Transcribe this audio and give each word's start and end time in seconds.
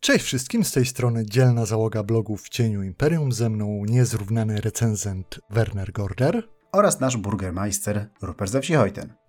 Cześć 0.00 0.24
wszystkim, 0.24 0.64
z 0.64 0.72
tej 0.72 0.86
strony 0.86 1.26
dzielna 1.26 1.66
załoga 1.66 2.02
blogów 2.02 2.42
w 2.42 2.48
cieniu 2.48 2.82
Imperium, 2.82 3.32
ze 3.32 3.50
mną 3.50 3.84
niezrównany 3.86 4.60
recenzent 4.60 5.40
Werner 5.50 5.92
Gorder. 5.92 6.48
Oraz 6.72 7.00
nasz 7.00 7.16
burgermeister 7.16 8.10
Rupert 8.22 8.52
ze 8.52 8.60
wsi. 8.60 8.72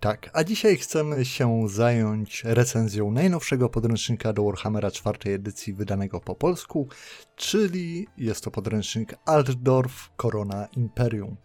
Tak, 0.00 0.30
a 0.32 0.44
dzisiaj 0.44 0.76
chcemy 0.76 1.24
się 1.24 1.68
zająć 1.68 2.42
recenzją 2.44 3.10
najnowszego 3.10 3.68
podręcznika 3.68 4.32
do 4.32 4.44
Warhammera 4.44 4.90
czwartej 4.90 5.34
edycji 5.34 5.74
wydanego 5.74 6.20
po 6.20 6.34
polsku, 6.34 6.88
czyli 7.36 8.06
jest 8.16 8.44
to 8.44 8.50
podręcznik 8.50 9.14
Altdorf 9.26 10.10
Korona 10.16 10.68
Imperium. 10.76 11.36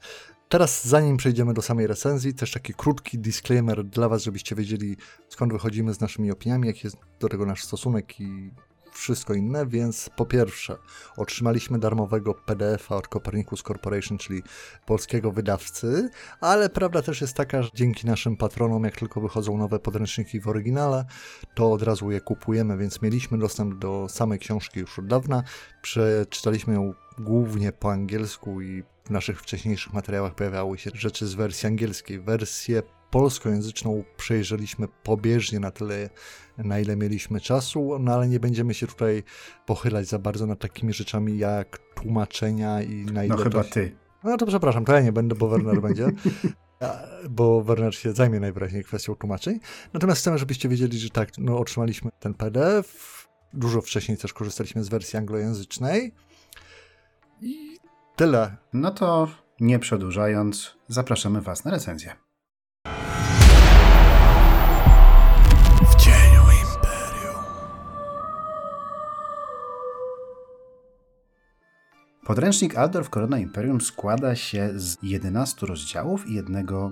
Teraz, 0.50 0.88
zanim 0.88 1.18
przejdziemy 1.18 1.54
do 1.54 1.62
samej 1.62 1.88
recenzji, 1.88 2.34
też 2.34 2.52
taki 2.52 2.73
krótki 2.73 3.20
disclaimer 3.20 3.86
dla 3.86 4.10
Was, 4.10 4.23
żebyście 4.23 4.55
wiedzieli 4.55 4.98
skąd 5.30 5.54
wychodzimy 5.54 5.94
z 5.94 6.02
naszymi 6.02 6.32
opiniami, 6.32 6.68
jaki 6.68 6.82
jest 6.84 6.98
do 7.20 7.30
tego 7.30 7.46
nasz 7.46 7.64
stosunek 7.64 8.20
i 8.20 8.52
wszystko 8.98 9.34
inne, 9.34 9.66
więc 9.68 10.09
po 10.16 10.25
pierwsze 10.25 10.78
otrzymaliśmy 11.18 11.79
darmowego 11.79 12.33
PDF-a 12.33 12.96
od 12.96 13.07
Copernicus 13.07 13.64
Corporation, 13.64 14.18
czyli 14.18 14.43
polskiego 14.86 15.32
wydawcy, 15.32 16.10
ale 16.42 16.69
prawda 16.69 17.02
też 17.02 17.21
jest 17.21 17.33
taka, 17.33 17.61
że 17.61 17.69
dzięki 17.74 18.07
naszym 18.07 18.38
patronom, 18.38 18.83
jak 18.83 18.96
tylko 18.96 19.21
wychodzą 19.21 19.57
nowe 19.57 19.79
podręczniki 19.79 20.39
w 20.39 20.47
oryginale, 20.47 21.05
to 21.55 21.71
od 21.71 21.82
razu 21.83 22.11
je 22.11 22.21
kupujemy, 22.21 22.78
więc 22.78 23.02
mieliśmy 23.02 23.38
dostęp 23.38 23.75
do 23.75 24.07
samej 24.10 24.39
książki 24.39 24.79
już 24.79 25.00
od 25.00 25.07
dawna. 25.07 25.43
Przeczytaliśmy 25.82 26.74
ją 26.74 26.93
głównie 27.19 27.71
po 27.71 27.91
angielsku 27.91 28.61
i 28.61 28.83
w 29.05 29.10
naszych 29.10 29.41
wcześniejszych 29.41 29.93
materiałach 29.93 30.36
pojawiały 30.36 30.77
się 30.77 30.89
rzeczy 30.93 31.27
z 31.27 31.33
wersji 31.33 31.68
angielskiej. 31.68 32.19
Wersję 32.19 32.83
polskojęzyczną 33.16 34.03
przejrzeliśmy 34.17 34.88
pobieżnie 35.03 35.59
na 35.59 35.72
tyle, 35.72 36.09
na 36.58 36.80
ile 36.80 36.95
mieliśmy 36.95 37.41
czasu, 37.41 38.00
no 38.00 38.14
ale 38.14 38.28
nie 38.28 38.39
będziemy 38.39 38.73
się 38.73 38.88
tutaj 38.88 39.23
pochylać 39.66 40.08
za 40.08 40.19
bardzo 40.19 40.45
nad 40.45 40.59
takimi 40.59 40.94
rzeczami 40.94 41.38
jak 41.38 41.78
tłumaczenia 41.78 42.81
i 42.81 43.05
na 43.05 43.23
ile. 43.23 43.36
No 43.36 43.43
chyba 43.43 43.63
ty. 43.63 43.95
No 44.23 44.38
to 44.38 44.45
przepraszam, 44.45 44.86
to 44.86 44.93
ja 44.93 45.02
nie 45.02 45.11
będę, 45.11 45.36
bo 45.36 45.47
Werner 45.47 45.81
będzie. 45.81 46.08
Bo 47.30 47.61
Werner 47.63 47.95
się 47.95 48.11
zajmie 48.11 48.39
najwyraźniej 48.39 48.83
kwestią 48.83 49.16
tłumaczeń. 49.16 49.59
Natomiast 49.93 50.21
chcemy, 50.21 50.38
żebyście 50.38 50.69
wiedzieli, 50.69 50.99
że 50.99 51.09
tak, 51.09 51.30
no 51.38 51.58
otrzymaliśmy 51.58 52.11
ten 52.19 52.33
PDF. 52.33 53.27
Dużo 53.53 53.81
wcześniej 53.81 54.17
też 54.17 54.33
korzystaliśmy 54.33 54.83
z 54.83 54.89
wersji 54.89 55.19
anglojęzycznej. 55.19 56.13
I 57.41 57.80
tyle. 58.16 58.58
No 58.73 58.91
to 58.91 59.27
nie 59.59 59.80
przedłużając, 59.80 60.77
zapraszamy 60.88 61.41
Was 61.41 61.66
na 61.66 61.71
recenzję. 61.71 62.24
Podręcznik 72.25 72.77
Aldorf 72.77 73.09
Korona 73.09 73.39
Imperium 73.39 73.81
składa 73.81 74.35
się 74.35 74.69
z 74.75 74.97
11 75.03 75.65
rozdziałów 75.65 76.27
i 76.27 76.33
jednego 76.33 76.91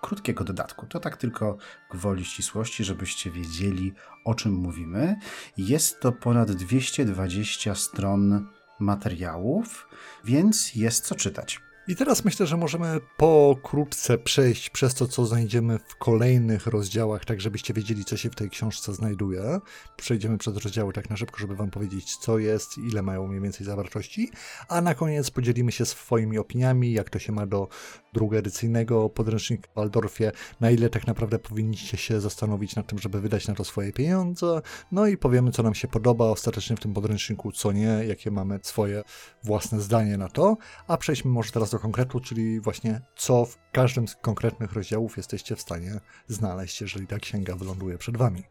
krótkiego 0.00 0.44
dodatku. 0.44 0.86
To 0.86 1.00
tak 1.00 1.16
tylko 1.16 1.56
gwoli 1.90 2.24
ścisłości, 2.24 2.84
żebyście 2.84 3.30
wiedzieli, 3.30 3.92
o 4.24 4.34
czym 4.34 4.52
mówimy. 4.52 5.16
Jest 5.56 6.00
to 6.00 6.12
ponad 6.12 6.52
220 6.52 7.74
stron 7.74 8.46
materiałów, 8.78 9.88
więc 10.24 10.74
jest 10.74 11.04
co 11.04 11.14
czytać. 11.14 11.60
I 11.88 11.96
teraz 11.96 12.24
myślę, 12.24 12.46
że 12.46 12.56
możemy 12.56 13.00
pokrótce 13.16 14.18
przejść 14.18 14.70
przez 14.70 14.94
to, 14.94 15.06
co 15.06 15.26
znajdziemy 15.26 15.78
w 15.78 15.96
kolejnych 15.96 16.66
rozdziałach, 16.66 17.24
tak 17.24 17.40
żebyście 17.40 17.74
wiedzieli, 17.74 18.04
co 18.04 18.16
się 18.16 18.30
w 18.30 18.34
tej 18.34 18.50
książce 18.50 18.94
znajduje. 18.94 19.60
Przejdziemy 19.96 20.38
przez 20.38 20.56
rozdziały 20.56 20.92
tak 20.92 21.10
na 21.10 21.16
szybko, 21.16 21.38
żeby 21.38 21.56
wam 21.56 21.70
powiedzieć, 21.70 22.16
co 22.16 22.38
jest, 22.38 22.78
ile 22.78 23.02
mają 23.02 23.26
mniej 23.26 23.40
więcej 23.40 23.66
zawartości, 23.66 24.30
a 24.68 24.80
na 24.80 24.94
koniec 24.94 25.30
podzielimy 25.30 25.72
się 25.72 25.86
swoimi 25.86 26.38
opiniami, 26.38 26.92
jak 26.92 27.10
to 27.10 27.18
się 27.18 27.32
ma 27.32 27.46
do 27.46 27.68
drugoedycyjnego 28.12 29.08
podręcznika 29.08 29.68
w 29.72 29.74
Waldorfie, 29.74 30.32
na 30.60 30.70
ile 30.70 30.90
tak 30.90 31.06
naprawdę 31.06 31.38
powinniście 31.38 31.96
się 31.96 32.20
zastanowić 32.20 32.76
nad 32.76 32.86
tym, 32.86 32.98
żeby 32.98 33.20
wydać 33.20 33.48
na 33.48 33.54
to 33.54 33.64
swoje 33.64 33.92
pieniądze, 33.92 34.62
no 34.92 35.06
i 35.06 35.16
powiemy, 35.16 35.50
co 35.50 35.62
nam 35.62 35.74
się 35.74 35.88
podoba 35.88 36.24
ostatecznie 36.24 36.76
w 36.76 36.80
tym 36.80 36.94
podręczniku, 36.94 37.52
co 37.52 37.72
nie, 37.72 38.04
jakie 38.08 38.30
mamy 38.30 38.58
swoje 38.62 39.02
własne 39.44 39.80
zdanie 39.80 40.16
na 40.16 40.28
to, 40.28 40.56
a 40.88 40.96
przejdźmy 40.96 41.30
może 41.30 41.52
teraz 41.52 41.70
do 41.70 41.79
konkretu, 41.80 42.20
czyli 42.20 42.60
właśnie 42.60 43.00
co 43.16 43.44
w 43.44 43.58
każdym 43.72 44.08
z 44.08 44.16
konkretnych 44.16 44.72
rozdziałów 44.72 45.16
jesteście 45.16 45.56
w 45.56 45.60
stanie 45.60 46.00
znaleźć, 46.28 46.80
jeżeli 46.80 47.06
ta 47.06 47.18
księga 47.18 47.56
wyląduje 47.56 47.98
przed 47.98 48.16
wami. 48.16 48.42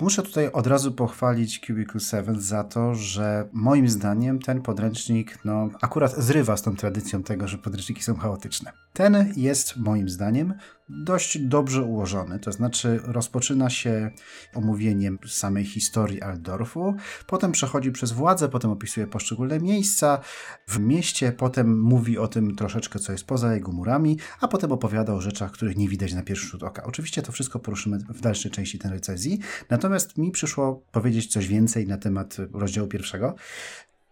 Muszę 0.00 0.22
tutaj 0.22 0.52
od 0.52 0.66
razu 0.66 0.92
pochwalić 0.92 1.60
Cubicle 1.66 2.00
7 2.00 2.40
za 2.40 2.64
to, 2.64 2.94
że 2.94 3.48
moim 3.52 3.88
zdaniem 3.88 4.38
ten 4.38 4.62
podręcznik 4.62 5.38
no, 5.44 5.68
akurat 5.80 6.16
zrywa 6.16 6.56
z 6.56 6.62
tą 6.62 6.76
tradycją 6.76 7.22
tego, 7.22 7.48
że 7.48 7.58
podręczniki 7.58 8.02
są 8.02 8.16
chaotyczne. 8.16 8.72
Ten 8.92 9.32
jest 9.36 9.76
moim 9.76 10.08
zdaniem 10.08 10.54
dość 10.92 11.38
dobrze 11.38 11.82
ułożony, 11.82 12.38
to 12.38 12.52
znaczy 12.52 13.00
rozpoczyna 13.04 13.70
się 13.70 14.10
omówieniem 14.54 15.18
samej 15.28 15.64
historii 15.64 16.22
Aldorfu, 16.22 16.94
potem 17.26 17.52
przechodzi 17.52 17.92
przez 17.92 18.12
władzę, 18.12 18.48
potem 18.48 18.70
opisuje 18.70 19.06
poszczególne 19.06 19.60
miejsca 19.60 20.20
w 20.68 20.78
mieście, 20.78 21.32
potem 21.32 21.80
mówi 21.80 22.18
o 22.18 22.28
tym 22.28 22.56
troszeczkę, 22.56 22.98
co 22.98 23.12
jest 23.12 23.24
poza 23.24 23.54
jego 23.54 23.72
murami, 23.72 24.18
a 24.40 24.48
potem 24.48 24.72
opowiada 24.72 25.14
o 25.14 25.20
rzeczach, 25.20 25.52
których 25.52 25.76
nie 25.76 25.88
widać 25.88 26.14
na 26.14 26.22
pierwszy 26.22 26.46
rzut 26.46 26.62
oka. 26.62 26.84
Oczywiście 26.84 27.22
to 27.22 27.32
wszystko 27.32 27.58
poruszymy 27.58 27.98
w 27.98 28.20
dalszej 28.20 28.50
części 28.50 28.78
tej 28.78 28.90
recenzji, 28.90 29.38
natomiast 29.70 30.18
mi 30.18 30.30
przyszło 30.30 30.82
powiedzieć 30.92 31.32
coś 31.32 31.48
więcej 31.48 31.86
na 31.86 31.98
temat 31.98 32.36
rozdziału 32.52 32.88
pierwszego, 32.88 33.34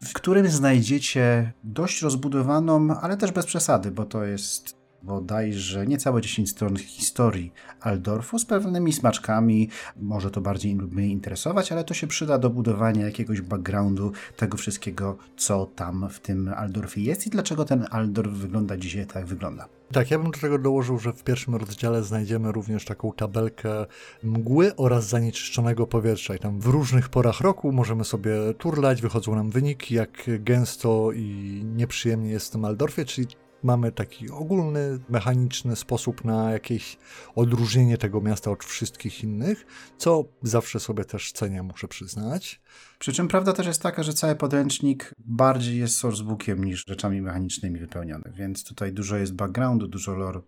w 0.02 0.12
którym 0.12 0.48
znajdziecie 0.48 1.52
dość 1.64 2.02
rozbudowaną, 2.02 3.00
ale 3.00 3.16
też 3.16 3.32
bez 3.32 3.46
przesady, 3.46 3.90
bo 3.90 4.04
to 4.04 4.24
jest 4.24 4.79
bodajże 5.02 5.86
niecałe 5.86 6.20
10 6.20 6.50
stron 6.50 6.76
historii 6.76 7.52
Aldorfu 7.80 8.38
z 8.38 8.44
pewnymi 8.44 8.92
smaczkami. 8.92 9.68
Może 9.96 10.30
to 10.30 10.40
bardziej 10.40 10.74
lub 10.74 10.94
mniej 10.94 11.10
interesować, 11.10 11.72
ale 11.72 11.84
to 11.84 11.94
się 11.94 12.06
przyda 12.06 12.38
do 12.38 12.50
budowania 12.50 13.04
jakiegoś 13.04 13.40
backgroundu 13.40 14.12
tego 14.36 14.56
wszystkiego, 14.56 15.16
co 15.36 15.66
tam 15.66 16.08
w 16.10 16.20
tym 16.20 16.48
Aldorfie 16.56 17.02
jest 17.02 17.26
i 17.26 17.30
dlaczego 17.30 17.64
ten 17.64 17.86
Aldorf 17.90 18.32
wygląda 18.32 18.76
dzisiaj 18.76 19.06
tak, 19.06 19.16
jak 19.16 19.26
wygląda. 19.26 19.68
Tak, 19.92 20.10
ja 20.10 20.18
bym 20.18 20.30
do 20.30 20.38
tego 20.38 20.58
dołożył, 20.58 20.98
że 20.98 21.12
w 21.12 21.24
pierwszym 21.24 21.54
rozdziale 21.54 22.02
znajdziemy 22.02 22.52
również 22.52 22.84
taką 22.84 23.12
tabelkę 23.12 23.86
mgły 24.22 24.76
oraz 24.76 25.08
zanieczyszczonego 25.08 25.86
powietrza. 25.86 26.34
I 26.34 26.38
tam 26.38 26.60
w 26.60 26.66
różnych 26.66 27.08
porach 27.08 27.40
roku 27.40 27.72
możemy 27.72 28.04
sobie 28.04 28.32
turlać, 28.58 29.02
wychodzą 29.02 29.34
nam 29.34 29.50
wyniki, 29.50 29.94
jak 29.94 30.30
gęsto 30.38 31.12
i 31.12 31.60
nieprzyjemnie 31.64 32.30
jest 32.30 32.48
w 32.48 32.50
tym 32.50 32.64
Aldorfie, 32.64 33.04
czyli 33.04 33.26
mamy 33.62 33.92
taki 33.92 34.30
ogólny, 34.30 34.98
mechaniczny 35.08 35.76
sposób 35.76 36.24
na 36.24 36.50
jakieś 36.50 36.98
odróżnienie 37.34 37.98
tego 37.98 38.20
miasta 38.20 38.50
od 38.50 38.64
wszystkich 38.64 39.24
innych, 39.24 39.66
co 39.98 40.24
zawsze 40.42 40.80
sobie 40.80 41.04
też 41.04 41.32
cenię, 41.32 41.62
muszę 41.62 41.88
przyznać. 41.88 42.60
Przy 42.98 43.12
czym 43.12 43.28
prawda 43.28 43.52
też 43.52 43.66
jest 43.66 43.82
taka, 43.82 44.02
że 44.02 44.12
cały 44.12 44.34
podręcznik 44.34 45.14
bardziej 45.18 45.78
jest 45.78 45.96
sourcebookiem 45.96 46.64
niż 46.64 46.86
rzeczami 46.86 47.22
mechanicznymi 47.22 47.80
wypełniony, 47.80 48.32
więc 48.36 48.64
tutaj 48.64 48.92
dużo 48.92 49.16
jest 49.16 49.34
backgroundu, 49.34 49.88
dużo 49.88 50.14
lore, 50.14 50.40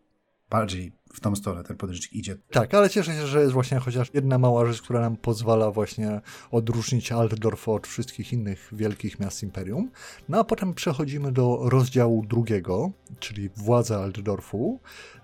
bardziej 0.52 0.92
w 1.12 1.20
tą 1.20 1.36
stronę 1.36 1.64
ten 1.64 1.76
podręcznik 1.76 2.12
idzie. 2.12 2.36
Tak, 2.50 2.74
ale 2.74 2.90
cieszę 2.90 3.12
się, 3.12 3.26
że 3.26 3.40
jest 3.40 3.52
właśnie 3.52 3.78
chociaż 3.78 4.10
jedna 4.14 4.38
mała 4.38 4.66
rzecz, 4.66 4.82
która 4.82 5.00
nam 5.00 5.16
pozwala 5.16 5.70
właśnie 5.70 6.20
odróżnić 6.50 7.12
Altdorf 7.12 7.68
od 7.68 7.86
wszystkich 7.86 8.32
innych 8.32 8.68
wielkich 8.72 9.20
miast 9.20 9.42
Imperium. 9.42 9.90
No 10.28 10.38
a 10.38 10.44
potem 10.44 10.74
przechodzimy 10.74 11.32
do 11.32 11.60
rozdziału 11.62 12.26
drugiego, 12.26 12.90
czyli 13.18 13.48
władza 13.48 13.98
Altdorfu. 13.98 14.80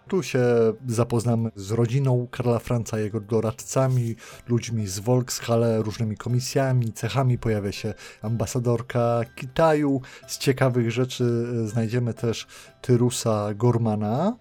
Tu 0.09 0.23
się 0.23 0.45
zapoznamy 0.87 1.51
z 1.55 1.71
rodziną 1.71 2.29
Karla 2.31 2.59
Franca, 2.59 2.99
jego 2.99 3.21
doradcami, 3.21 4.17
ludźmi 4.49 4.87
z 4.87 4.99
Volkshalle, 4.99 5.83
różnymi 5.83 6.17
komisjami, 6.17 6.93
cechami. 6.93 7.39
Pojawia 7.39 7.73
się 7.73 7.95
ambasadorka 8.23 9.21
Kitaju. 9.37 10.01
Z 10.27 10.39
ciekawych 10.39 10.91
rzeczy 10.91 11.47
znajdziemy 11.67 12.15
też 12.15 12.47
Tyrusa 12.81 13.55
Gormana, 13.55 14.37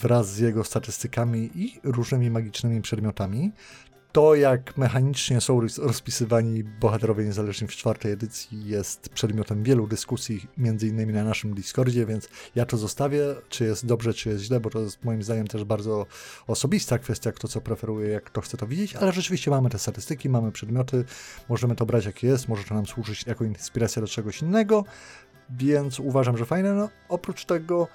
wraz 0.00 0.32
z 0.32 0.38
jego 0.38 0.64
statystykami 0.64 1.50
i 1.54 1.80
różnymi 1.84 2.30
magicznymi 2.30 2.82
przedmiotami. 2.82 3.52
To, 4.12 4.34
jak 4.34 4.76
mechanicznie 4.76 5.40
są 5.40 5.60
rozpisywani 5.78 6.64
bohaterowie 6.64 7.24
niezależni 7.24 7.68
w 7.68 7.70
czwartej 7.70 8.12
edycji, 8.12 8.68
jest 8.68 9.08
przedmiotem 9.08 9.62
wielu 9.62 9.86
dyskusji, 9.86 10.46
między 10.58 10.88
innymi 10.88 11.12
na 11.12 11.24
naszym 11.24 11.54
Discordzie, 11.54 12.06
więc 12.06 12.28
ja 12.54 12.66
to 12.66 12.76
zostawię, 12.76 13.22
czy 13.48 13.64
jest 13.64 13.86
dobrze, 13.86 14.14
czy 14.14 14.28
jest 14.28 14.44
źle, 14.44 14.60
bo 14.60 14.70
to 14.70 14.80
jest 14.80 15.04
moim 15.04 15.22
zdaniem 15.22 15.46
też 15.46 15.64
bardzo 15.64 16.06
osobista 16.46 16.98
kwestia, 16.98 17.32
kto 17.32 17.48
co 17.48 17.60
preferuje, 17.60 18.08
jak 18.08 18.24
kto 18.24 18.40
chce 18.40 18.56
to 18.56 18.66
widzieć, 18.66 18.96
ale 18.96 19.12
rzeczywiście 19.12 19.50
mamy 19.50 19.70
te 19.70 19.78
statystyki, 19.78 20.28
mamy 20.28 20.52
przedmioty, 20.52 21.04
możemy 21.48 21.76
to 21.76 21.86
brać 21.86 22.04
jak 22.06 22.22
jest, 22.22 22.48
może 22.48 22.64
to 22.64 22.74
nam 22.74 22.86
służyć 22.86 23.26
jako 23.26 23.44
inspiracja 23.44 24.02
do 24.02 24.08
czegoś 24.08 24.42
innego, 24.42 24.84
więc 25.50 26.00
uważam, 26.00 26.36
że 26.36 26.46
fajne. 26.46 26.74
No, 26.74 26.88
oprócz 27.08 27.44
tego 27.44 27.88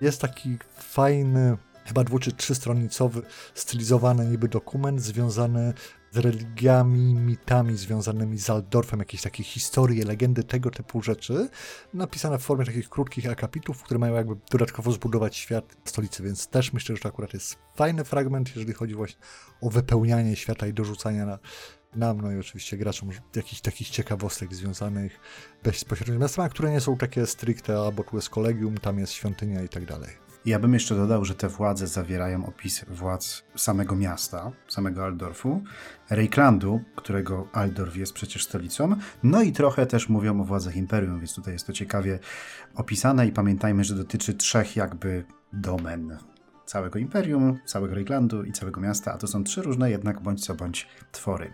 jest 0.00 0.20
taki 0.20 0.58
fajny, 0.78 1.56
chyba 1.84 2.04
dwu 2.04 2.18
czy 2.18 2.32
trzystronicowy, 2.32 3.22
stylizowany 3.54 4.26
niby 4.26 4.48
dokument 4.48 5.02
związany 5.02 5.74
z 6.12 6.18
religiami, 6.18 7.14
mitami 7.14 7.76
związanymi 7.76 8.38
z 8.38 8.50
Aldorfem, 8.50 8.98
jakieś 8.98 9.22
takie 9.22 9.42
historie, 9.42 10.04
legendy, 10.04 10.44
tego 10.44 10.70
typu 10.70 11.02
rzeczy, 11.02 11.48
napisane 11.94 12.38
w 12.38 12.42
formie 12.42 12.64
takich 12.64 12.88
krótkich 12.88 13.30
akapitów, 13.30 13.82
które 13.82 13.98
mają 13.98 14.14
jakby 14.14 14.36
dodatkowo 14.50 14.92
zbudować 14.92 15.36
świat 15.36 15.76
stolicy, 15.84 16.22
więc 16.22 16.48
też 16.48 16.72
myślę, 16.72 16.96
że 16.96 17.02
to 17.02 17.08
akurat 17.08 17.34
jest 17.34 17.56
fajny 17.74 18.04
fragment, 18.04 18.56
jeżeli 18.56 18.72
chodzi 18.72 18.94
właśnie 18.94 19.20
o 19.60 19.70
wypełnianie 19.70 20.36
świata 20.36 20.66
i 20.66 20.72
dorzucania 20.72 21.26
na, 21.26 21.38
nam, 21.96 22.20
no 22.20 22.32
i 22.32 22.38
oczywiście 22.38 22.76
graczom 22.76 23.10
jakichś 23.36 23.60
takich 23.60 23.90
ciekawostek 23.90 24.54
związanych 24.54 25.20
bezpośrednio 25.62 26.14
z 26.14 26.20
miastem, 26.20 26.48
które 26.48 26.70
nie 26.70 26.80
są 26.80 26.96
takie 26.96 27.26
stricte, 27.26 27.78
albo 27.78 28.04
tu 28.04 28.16
jest 28.16 28.30
kolegium, 28.30 28.78
tam 28.78 28.98
jest 28.98 29.12
świątynia 29.12 29.62
i 29.62 29.68
tak 29.68 29.84
dalej. 29.84 30.10
Ja 30.44 30.58
bym 30.58 30.74
jeszcze 30.74 30.94
dodał, 30.94 31.24
że 31.24 31.34
te 31.34 31.48
władze 31.48 31.86
zawierają 31.86 32.46
opisy 32.46 32.86
władz 32.88 33.44
samego 33.56 33.96
miasta, 33.96 34.52
samego 34.68 35.04
Aldorfu, 35.04 35.62
Reiklandu, 36.10 36.80
którego 36.96 37.48
Aldorf 37.52 37.96
jest 37.96 38.12
przecież 38.12 38.44
stolicą, 38.44 38.96
no 39.22 39.42
i 39.42 39.52
trochę 39.52 39.86
też 39.86 40.08
mówią 40.08 40.40
o 40.40 40.44
władzach 40.44 40.76
Imperium, 40.76 41.18
więc 41.18 41.34
tutaj 41.34 41.52
jest 41.52 41.66
to 41.66 41.72
ciekawie 41.72 42.18
opisane 42.74 43.26
i 43.26 43.32
pamiętajmy, 43.32 43.84
że 43.84 43.94
dotyczy 43.94 44.34
trzech 44.34 44.76
jakby 44.76 45.24
domen 45.52 46.18
całego 46.70 46.98
imperium, 46.98 47.58
całego 47.64 47.94
Reiklandu 47.94 48.44
i 48.44 48.52
całego 48.52 48.80
miasta, 48.80 49.12
a 49.12 49.18
to 49.18 49.26
są 49.26 49.44
trzy 49.44 49.62
różne 49.62 49.90
jednak 49.90 50.20
bądź 50.20 50.44
co 50.44 50.54
bądź 50.54 50.86
twory. 51.12 51.52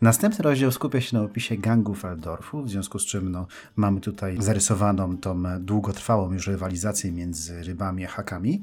Następny 0.00 0.42
rozdział 0.42 0.72
skupia 0.72 1.00
się 1.00 1.16
na 1.16 1.22
opisie 1.22 1.56
gangów 1.56 2.04
Eldorfu, 2.04 2.62
w 2.62 2.70
związku 2.70 2.98
z 2.98 3.06
czym 3.06 3.32
no, 3.32 3.46
mamy 3.76 4.00
tutaj 4.00 4.36
zarysowaną 4.40 5.16
tą 5.18 5.42
długotrwałą 5.60 6.32
już 6.32 6.46
rywalizację 6.46 7.12
między 7.12 7.62
rybami 7.62 8.04
a 8.04 8.08
hakami. 8.08 8.62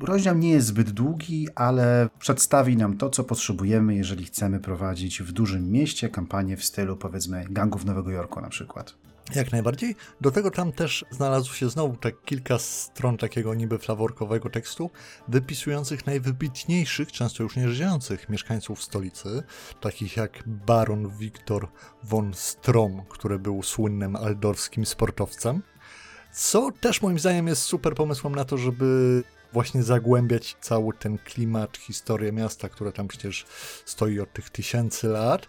Rozdział 0.00 0.38
nie 0.38 0.50
jest 0.50 0.66
zbyt 0.66 0.90
długi, 0.90 1.48
ale 1.54 2.08
przedstawi 2.18 2.76
nam 2.76 2.96
to, 2.96 3.10
co 3.10 3.24
potrzebujemy, 3.24 3.94
jeżeli 3.94 4.24
chcemy 4.24 4.60
prowadzić 4.60 5.22
w 5.22 5.32
dużym 5.32 5.70
mieście 5.70 6.08
kampanię 6.08 6.56
w 6.56 6.64
stylu, 6.64 6.96
powiedzmy, 6.96 7.44
gangów 7.50 7.84
Nowego 7.84 8.10
Jorku 8.10 8.40
na 8.40 8.48
przykład. 8.48 9.01
Jak 9.34 9.52
najbardziej. 9.52 9.96
Do 10.20 10.30
tego 10.30 10.50
tam 10.50 10.72
też 10.72 11.04
znalazło 11.10 11.54
się 11.54 11.68
znowu 11.68 11.96
tak 11.96 12.22
kilka 12.24 12.58
stron 12.58 13.16
takiego 13.16 13.54
niby 13.54 13.78
flaworkowego 13.78 14.50
tekstu, 14.50 14.90
wypisujących 15.28 16.06
najwybitniejszych, 16.06 17.12
często 17.12 17.42
już 17.42 17.56
nieżyjących 17.56 18.28
mieszkańców 18.28 18.82
stolicy, 18.82 19.42
takich 19.80 20.16
jak 20.16 20.42
baron 20.46 21.08
Wiktor 21.08 21.68
von 22.02 22.34
Strom, 22.34 23.02
który 23.08 23.38
był 23.38 23.62
słynnym 23.62 24.16
aldorskim 24.16 24.86
sportowcem. 24.86 25.62
Co 26.32 26.70
też 26.80 27.02
moim 27.02 27.18
zdaniem 27.18 27.46
jest 27.46 27.62
super 27.62 27.94
pomysłem 27.94 28.34
na 28.34 28.44
to, 28.44 28.58
żeby 28.58 29.22
właśnie 29.52 29.82
zagłębiać 29.82 30.56
cały 30.60 30.94
ten 30.94 31.18
klimat, 31.18 31.76
historię 31.76 32.32
miasta, 32.32 32.68
które 32.68 32.92
tam 32.92 33.08
przecież 33.08 33.46
stoi 33.84 34.20
od 34.20 34.32
tych 34.32 34.50
tysięcy 34.50 35.08
lat 35.08 35.48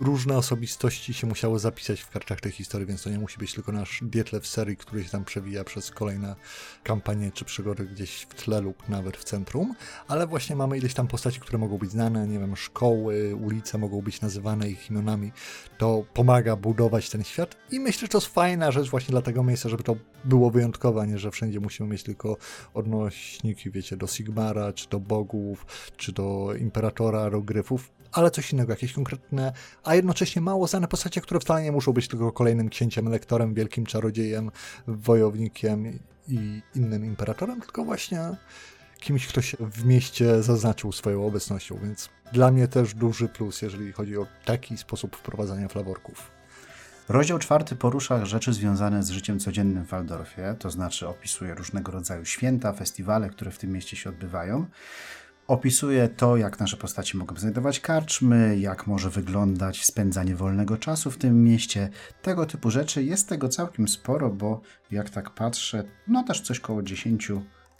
różne 0.00 0.36
osobistości 0.36 1.14
się 1.14 1.26
musiały 1.26 1.58
zapisać 1.58 2.00
w 2.00 2.10
kartach 2.10 2.40
tej 2.40 2.52
historii, 2.52 2.86
więc 2.86 3.02
to 3.02 3.10
nie 3.10 3.18
musi 3.18 3.38
być 3.38 3.54
tylko 3.54 3.72
nasz 3.72 4.02
w 4.40 4.46
serii, 4.46 4.76
który 4.76 5.04
się 5.04 5.10
tam 5.10 5.24
przewija 5.24 5.64
przez 5.64 5.90
kolejne 5.90 6.36
kampanie 6.82 7.32
czy 7.32 7.44
przygody 7.44 7.84
gdzieś 7.86 8.22
w 8.22 8.34
tle 8.34 8.60
lub 8.60 8.88
nawet 8.88 9.16
w 9.16 9.24
centrum, 9.24 9.74
ale 10.08 10.26
właśnie 10.26 10.56
mamy 10.56 10.78
ileś 10.78 10.94
tam 10.94 11.06
postaci, 11.06 11.40
które 11.40 11.58
mogą 11.58 11.78
być 11.78 11.90
znane, 11.90 12.28
nie 12.28 12.38
wiem, 12.38 12.56
szkoły, 12.56 13.36
ulice 13.36 13.78
mogą 13.78 14.02
być 14.02 14.20
nazywane 14.20 14.70
ich 14.70 14.90
imionami. 14.90 15.32
To 15.78 16.04
pomaga 16.14 16.56
budować 16.56 17.10
ten 17.10 17.24
świat 17.24 17.56
i 17.70 17.80
myślę, 17.80 18.00
że 18.00 18.08
to 18.08 18.18
jest 18.18 18.34
fajna 18.34 18.70
rzecz 18.70 18.90
właśnie 18.90 19.12
dla 19.12 19.22
tego 19.22 19.44
miejsca, 19.44 19.68
żeby 19.68 19.82
to 19.82 19.96
było 20.24 20.50
wyjątkowe, 20.50 21.00
a 21.00 21.06
nie, 21.06 21.18
że 21.18 21.30
wszędzie 21.30 21.60
musimy 21.60 21.88
mieć 21.88 22.02
tylko 22.02 22.36
odnośniki, 22.74 23.70
wiecie, 23.70 23.96
do 23.96 24.06
Sigmara, 24.06 24.72
czy 24.72 24.88
do 24.88 25.00
bogów, 25.00 25.66
czy 25.96 26.12
do 26.12 26.54
imperatora, 26.58 27.30
do 27.30 27.40
gryfów 27.40 27.99
ale 28.12 28.30
coś 28.30 28.52
innego, 28.52 28.72
jakieś 28.72 28.92
konkretne, 28.92 29.52
a 29.84 29.94
jednocześnie 29.94 30.42
mało 30.42 30.66
znane 30.66 30.88
postacie, 30.88 31.20
które 31.20 31.40
wcale 31.40 31.62
nie 31.62 31.72
muszą 31.72 31.92
być 31.92 32.08
tylko 32.08 32.32
kolejnym 32.32 32.68
księciem, 32.68 33.08
lektorem, 33.08 33.54
wielkim 33.54 33.86
czarodziejem, 33.86 34.50
wojownikiem 34.86 35.98
i 36.28 36.62
innym 36.74 37.04
imperatorem, 37.04 37.60
tylko 37.60 37.84
właśnie 37.84 38.36
kimś, 39.00 39.26
kto 39.26 39.42
się 39.42 39.56
w 39.60 39.84
mieście 39.84 40.42
zaznaczył 40.42 40.92
swoją 40.92 41.26
obecnością, 41.26 41.78
więc 41.82 42.08
dla 42.32 42.50
mnie 42.50 42.68
też 42.68 42.94
duży 42.94 43.28
plus, 43.28 43.62
jeżeli 43.62 43.92
chodzi 43.92 44.18
o 44.18 44.26
taki 44.44 44.76
sposób 44.78 45.16
wprowadzania 45.16 45.68
flaworków. 45.68 46.30
Rozdział 47.08 47.38
czwarty 47.38 47.76
porusza 47.76 48.26
rzeczy 48.26 48.52
związane 48.52 49.02
z 49.02 49.10
życiem 49.10 49.40
codziennym 49.40 49.84
w 49.84 49.88
Waldorfie, 49.88 50.54
to 50.58 50.70
znaczy 50.70 51.08
opisuje 51.08 51.54
różnego 51.54 51.92
rodzaju 51.92 52.24
święta, 52.24 52.72
festiwale, 52.72 53.30
które 53.30 53.50
w 53.50 53.58
tym 53.58 53.72
mieście 53.72 53.96
się 53.96 54.10
odbywają. 54.10 54.66
Opisuje 55.50 56.08
to, 56.08 56.36
jak 56.36 56.60
nasze 56.60 56.76
postaci 56.76 57.16
mogą 57.16 57.36
znajdować 57.36 57.80
karczmy, 57.80 58.58
jak 58.58 58.86
może 58.86 59.10
wyglądać 59.10 59.84
spędzanie 59.84 60.36
wolnego 60.36 60.76
czasu 60.76 61.10
w 61.10 61.18
tym 61.18 61.44
mieście. 61.44 61.88
Tego 62.22 62.46
typu 62.46 62.70
rzeczy 62.70 63.02
jest 63.02 63.28
tego 63.28 63.48
całkiem 63.48 63.88
sporo, 63.88 64.30
bo 64.30 64.60
jak 64.90 65.10
tak 65.10 65.30
patrzę, 65.30 65.84
no 66.08 66.24
też 66.24 66.40
coś 66.40 66.60
koło 66.60 66.82
10 66.82 67.32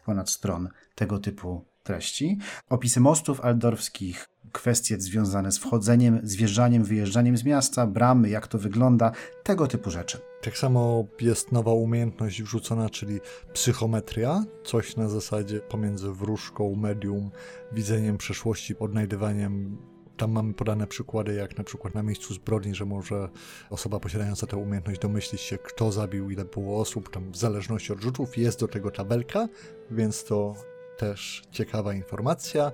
ponad 0.07 0.31
stron 0.31 0.69
tego 0.95 1.19
typu 1.19 1.65
treści. 1.83 2.39
Opisy 2.69 3.01
mostów 3.01 3.41
aldorskich, 3.41 4.29
kwestie 4.53 5.01
związane 5.01 5.53
z 5.53 5.59
wchodzeniem, 5.59 6.21
zjeżdżaniem, 6.23 6.85
wyjeżdżaniem 6.85 7.37
z 7.37 7.45
miasta, 7.45 7.87
bramy, 7.87 8.29
jak 8.29 8.47
to 8.47 8.59
wygląda, 8.59 9.13
tego 9.45 9.67
typu 9.67 9.91
rzeczy. 9.91 10.30
Tak 10.43 10.59
samo 10.59 11.05
jest 11.21 11.53
nowa 11.53 11.73
umiejętność 11.73 12.43
wrzucona, 12.43 12.91
czyli 12.91 13.21
psychometria, 13.53 14.45
coś 14.65 14.97
na 14.97 15.09
zasadzie 15.09 15.61
pomiędzy 15.61 16.13
wróżką, 16.13 16.75
medium, 16.75 17.31
widzeniem 17.73 18.19
przeszłości, 18.19 18.79
odnajdywaniem 18.79 19.79
tam 20.17 20.33
mamy 20.33 20.55
podane 20.55 20.87
przykłady, 20.87 21.35
jak 21.35 21.59
na 21.59 21.65
przykład 21.65 21.95
na 21.95 22.03
miejscu 22.03 22.35
zbrodni, 22.35 22.75
że 22.75 22.85
może 22.85 23.29
osoba 23.71 24.01
posiadająca 24.01 24.47
tę 24.47 24.57
umiejętność 24.57 25.01
domyślić 25.01 25.41
się, 25.41 25.59
kto 25.59 25.93
zabił, 25.93 26.31
ile 26.31 26.45
było 26.45 26.81
osób, 26.81 27.11
tam 27.11 27.33
w 27.33 27.37
zależności 27.37 27.93
od 27.93 28.01
rzutów 28.01 28.39
jest 28.39 28.61
do 28.61 28.69
tego 28.69 28.91
tabelka, 28.91 29.49
więc 29.91 30.25
to 30.25 30.55
też 30.99 31.43
ciekawa 31.51 31.95
informacja. 31.95 32.73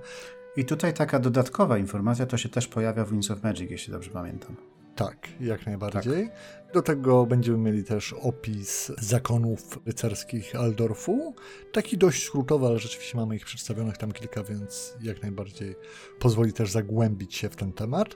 I 0.57 0.65
tutaj 0.65 0.93
taka 0.93 1.19
dodatkowa 1.19 1.77
informacja 1.77 2.25
to 2.25 2.37
się 2.37 2.49
też 2.49 2.67
pojawia 2.67 3.05
w 3.05 3.11
Winds 3.11 3.31
of 3.31 3.43
Magic, 3.43 3.71
jeśli 3.71 3.93
dobrze 3.93 4.11
pamiętam. 4.11 4.76
Tak, 4.97 5.27
jak 5.39 5.65
najbardziej. 5.65 6.29
Tak. 6.29 6.73
Do 6.73 6.81
tego 6.81 7.25
będziemy 7.25 7.57
mieli 7.57 7.83
też 7.83 8.13
opis 8.13 8.91
zakonów 9.01 9.79
rycerskich 9.85 10.55
Aldorfu. 10.55 11.35
Taki 11.73 11.97
dość 11.97 12.23
skrótowy, 12.25 12.65
ale 12.65 12.79
rzeczywiście 12.79 13.17
mamy 13.17 13.35
ich 13.35 13.45
przedstawionych 13.45 13.97
tam 13.97 14.11
kilka, 14.11 14.43
więc 14.43 14.93
jak 15.01 15.21
najbardziej 15.21 15.75
pozwoli 16.19 16.53
też 16.53 16.71
zagłębić 16.71 17.35
się 17.35 17.49
w 17.49 17.55
ten 17.55 17.73
temat. 17.73 18.15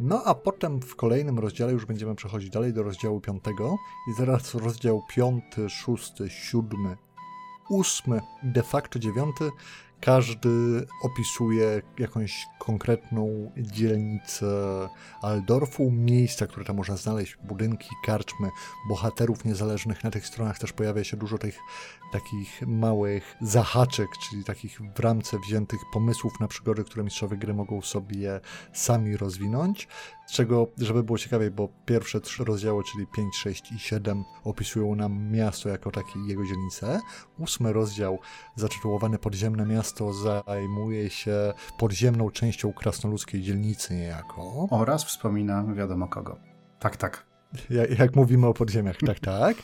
No 0.00 0.22
a 0.24 0.34
potem 0.34 0.80
w 0.80 0.96
kolejnym 0.96 1.38
rozdziale 1.38 1.72
już 1.72 1.86
będziemy 1.86 2.14
przechodzić 2.14 2.50
dalej 2.50 2.72
do 2.72 2.82
rozdziału 2.82 3.20
piątego 3.20 3.76
i 4.10 4.14
zaraz 4.18 4.54
rozdział 4.54 5.02
piąty, 5.14 5.70
szósty, 5.70 6.30
siódmy, 6.30 6.96
ósmy 7.70 8.20
i 8.42 8.52
de 8.52 8.62
facto 8.62 8.98
dziewiąty 8.98 9.50
każdy 10.02 10.86
opisuje 11.02 11.82
jakąś 11.98 12.46
konkretną 12.58 13.52
dzielnicę 13.56 14.46
Aldorfu, 15.22 15.90
miejsca, 15.90 16.46
które 16.46 16.64
tam 16.64 16.76
można 16.76 16.96
znaleźć, 16.96 17.36
budynki, 17.44 17.88
karczmy, 18.04 18.50
bohaterów 18.88 19.44
niezależnych. 19.44 20.04
Na 20.04 20.10
tych 20.10 20.26
stronach 20.26 20.58
też 20.58 20.72
pojawia 20.72 21.04
się 21.04 21.16
dużo 21.16 21.38
tych 21.38 21.58
takich 22.12 22.62
małych 22.66 23.36
zahaczek, 23.40 24.08
czyli 24.28 24.44
takich 24.44 24.80
w 24.96 25.00
ramce 25.00 25.38
wziętych 25.38 25.80
pomysłów 25.92 26.40
na 26.40 26.48
przygody, 26.48 26.84
które 26.84 27.04
mistrzowie 27.04 27.36
gry 27.36 27.54
mogą 27.54 27.82
sobie 27.82 28.40
sami 28.72 29.16
rozwinąć. 29.16 29.88
Z 30.26 30.32
czego, 30.32 30.66
żeby 30.78 31.02
było 31.02 31.18
ciekawiej, 31.18 31.50
bo 31.50 31.68
pierwsze 31.86 32.20
trzy 32.20 32.44
rozdziały, 32.44 32.82
czyli 32.92 33.06
5, 33.06 33.36
6 33.36 33.72
i 33.72 33.78
7 33.78 34.24
opisują 34.44 34.94
nam 34.94 35.30
miasto 35.30 35.68
jako 35.68 35.90
takie 35.90 36.18
jego 36.26 36.46
dzielnice. 36.46 37.00
Ósmy 37.38 37.72
rozdział, 37.72 38.18
zatytułowany 38.56 39.18
Podziemne 39.18 39.66
Miasto, 39.66 40.12
zajmuje 40.12 41.10
się 41.10 41.52
podziemną 41.78 42.30
częścią 42.30 42.72
krasnoludzkiej 42.72 43.42
dzielnicy 43.42 43.94
niejako. 43.94 44.66
Oraz 44.70 45.04
wspomina 45.04 45.64
wiadomo 45.74 46.08
kogo. 46.08 46.36
Tak, 46.78 46.96
tak. 46.96 47.32
Jak, 47.70 47.98
jak, 47.98 48.16
mówimy 48.16 48.46
o 48.46 48.54
podziemiach, 48.54 48.96
tak, 49.06 49.20
tak. 49.20 49.56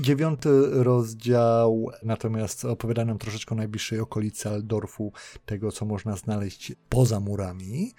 Dziewiąty 0.00 0.50
rozdział 0.70 1.86
natomiast 2.02 2.64
opowiada 2.64 3.04
nam 3.04 3.18
troszeczkę 3.18 3.54
o 3.54 3.58
najbliższej 3.58 4.00
okolicy 4.00 4.48
Aldorfu, 4.48 5.12
tego 5.46 5.72
co 5.72 5.84
można 5.84 6.16
znaleźć 6.16 6.72
poza 6.88 7.20
murami. 7.20 7.94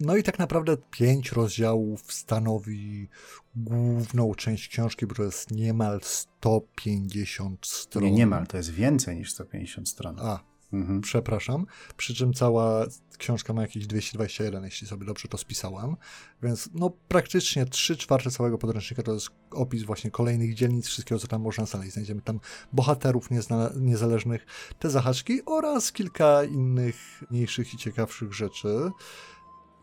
No 0.00 0.16
i 0.16 0.22
tak 0.22 0.38
naprawdę 0.38 0.76
pięć 0.90 1.32
rozdziałów 1.32 2.12
stanowi 2.12 3.08
główną 3.56 4.34
część 4.34 4.68
książki, 4.68 5.06
bo 5.06 5.14
to 5.14 5.22
jest 5.22 5.50
niemal 5.50 6.00
150 6.02 7.66
stron. 7.66 8.04
Nie 8.04 8.10
niemal, 8.10 8.46
to 8.46 8.56
jest 8.56 8.70
więcej 8.70 9.16
niż 9.16 9.32
150 9.32 9.88
stron. 9.88 10.16
A, 10.20 10.40
mhm. 10.72 11.00
przepraszam. 11.00 11.66
Przy 11.96 12.14
czym 12.14 12.32
cała 12.32 12.86
książka 13.18 13.52
ma 13.52 13.62
jakieś 13.62 13.86
221, 13.86 14.64
jeśli 14.64 14.86
sobie 14.86 15.06
dobrze 15.06 15.28
to 15.28 15.38
spisałam. 15.38 15.96
Więc 16.42 16.70
no 16.74 16.90
praktycznie 17.08 17.66
3 17.66 17.96
czwarte 17.96 18.30
całego 18.30 18.58
podręcznika 18.58 19.02
to 19.02 19.14
jest 19.14 19.28
opis 19.50 19.82
właśnie 19.82 20.10
kolejnych 20.10 20.54
dzielnic, 20.54 20.86
wszystkiego 20.86 21.18
co 21.18 21.28
tam 21.28 21.42
można 21.42 21.66
znaleźć. 21.66 21.92
Znajdziemy 21.92 22.22
tam 22.22 22.40
bohaterów 22.72 23.28
niezależnych, 23.76 24.46
te 24.78 24.90
zahaczki 24.90 25.40
oraz 25.46 25.92
kilka 25.92 26.44
innych 26.44 27.24
mniejszych 27.30 27.74
i 27.74 27.76
ciekawszych 27.76 28.32
rzeczy. 28.32 28.90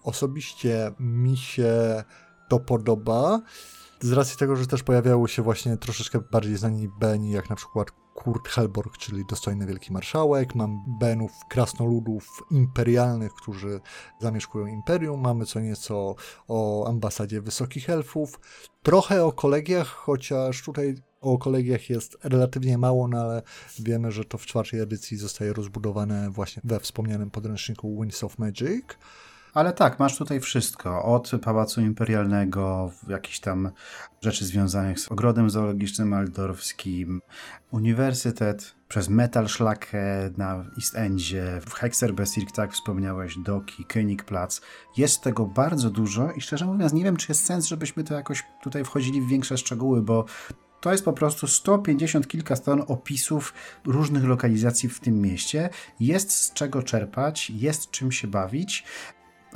Osobiście 0.08 0.92
mi 1.00 1.38
się 1.38 2.04
to 2.50 2.60
podoba. 2.60 3.42
Z 4.02 4.12
racji 4.12 4.38
tego, 4.38 4.56
że 4.56 4.68
też 4.68 4.84
pojawiały 4.84 5.30
się 5.30 5.42
właśnie 5.42 5.78
troszeczkę 5.78 6.20
bardziej 6.32 6.58
znani 6.58 6.90
Beni, 7.00 7.32
jak 7.32 7.50
na 7.50 7.56
przykład 7.56 7.92
Kurt 8.16 8.48
Helborg, 8.48 8.98
czyli 8.98 9.26
dostojny 9.30 9.66
wielki 9.66 9.94
marszałek. 9.94 10.56
Mam 10.56 10.84
Benów, 11.00 11.32
krasnoludów 11.50 12.44
imperialnych, 12.52 13.34
którzy 13.34 13.80
zamieszkują 14.22 14.66
imperium. 14.66 15.22
Mamy 15.22 15.46
co 15.46 15.60
nieco 15.60 16.16
o 16.48 16.88
ambasadzie 16.88 17.42
wysokich 17.42 17.90
elfów. 17.90 18.40
Trochę 18.84 19.26
o 19.26 19.32
kolegiach, 19.32 19.88
chociaż 19.88 20.64
tutaj 20.64 20.96
o 21.22 21.38
kolegiach 21.38 21.90
jest 21.90 22.18
relatywnie 22.24 22.78
mało, 22.78 23.08
no 23.08 23.22
ale 23.22 23.42
wiemy, 23.80 24.12
że 24.12 24.26
to 24.26 24.38
w 24.38 24.46
czwartej 24.46 24.80
edycji 24.80 25.18
zostaje 25.18 25.54
rozbudowane 25.54 26.30
właśnie 26.30 26.62
we 26.66 26.80
wspomnianym 26.80 27.32
podręczniku 27.32 28.02
Winds 28.02 28.24
of 28.24 28.40
Magic. 28.40 28.86
Ale 29.58 29.74
tak, 29.74 30.00
masz 30.00 30.18
tutaj 30.18 30.40
wszystko. 30.40 31.04
Od 31.04 31.32
Pałacu 31.42 31.82
Imperialnego, 31.82 32.92
jakieś 33.08 33.40
tam 33.40 33.72
rzeczy 34.22 34.46
związanych 34.46 35.00
z 35.00 35.12
ogrodem 35.12 35.50
zoologicznym 35.50 36.14
aldorfskim, 36.14 37.22
uniwersytet, 37.72 38.76
przez 38.88 39.10
Metal 39.10 39.48
Szlakę 39.48 40.30
na 40.38 40.66
East 40.78 40.96
Endzie, 40.96 41.62
w 41.66 41.74
Hexerbezirk, 41.74 42.52
tak 42.52 42.74
wspomniałeś, 42.74 43.38
Doki, 43.38 43.86
Königplatz. 43.86 44.62
Jest 44.98 45.22
tego 45.22 45.46
bardzo 45.46 45.90
dużo 45.90 46.32
i 46.32 46.42
szczerze 46.42 46.66
mówiąc 46.66 46.94
nie 46.94 47.04
wiem, 47.04 47.18
czy 47.18 47.32
jest 47.32 47.46
sens, 47.46 47.66
żebyśmy 47.66 48.04
to 48.04 48.14
jakoś 48.14 48.44
tutaj 48.64 48.86
wchodzili 48.86 49.22
w 49.22 49.28
większe 49.28 49.58
szczegóły, 49.58 50.02
bo 50.02 50.26
to 50.82 50.92
jest 50.92 51.06
po 51.06 51.14
prostu 51.14 51.48
150 51.48 52.28
kilka 52.28 52.56
stron 52.56 52.84
opisów 52.88 53.54
różnych 53.86 54.24
lokalizacji 54.24 54.90
w 54.90 55.00
tym 55.00 55.22
mieście. 55.22 55.70
Jest 56.00 56.32
z 56.32 56.54
czego 56.54 56.84
czerpać, 56.84 57.50
jest 57.50 57.92
czym 57.92 58.12
się 58.12 58.28
bawić 58.28 58.84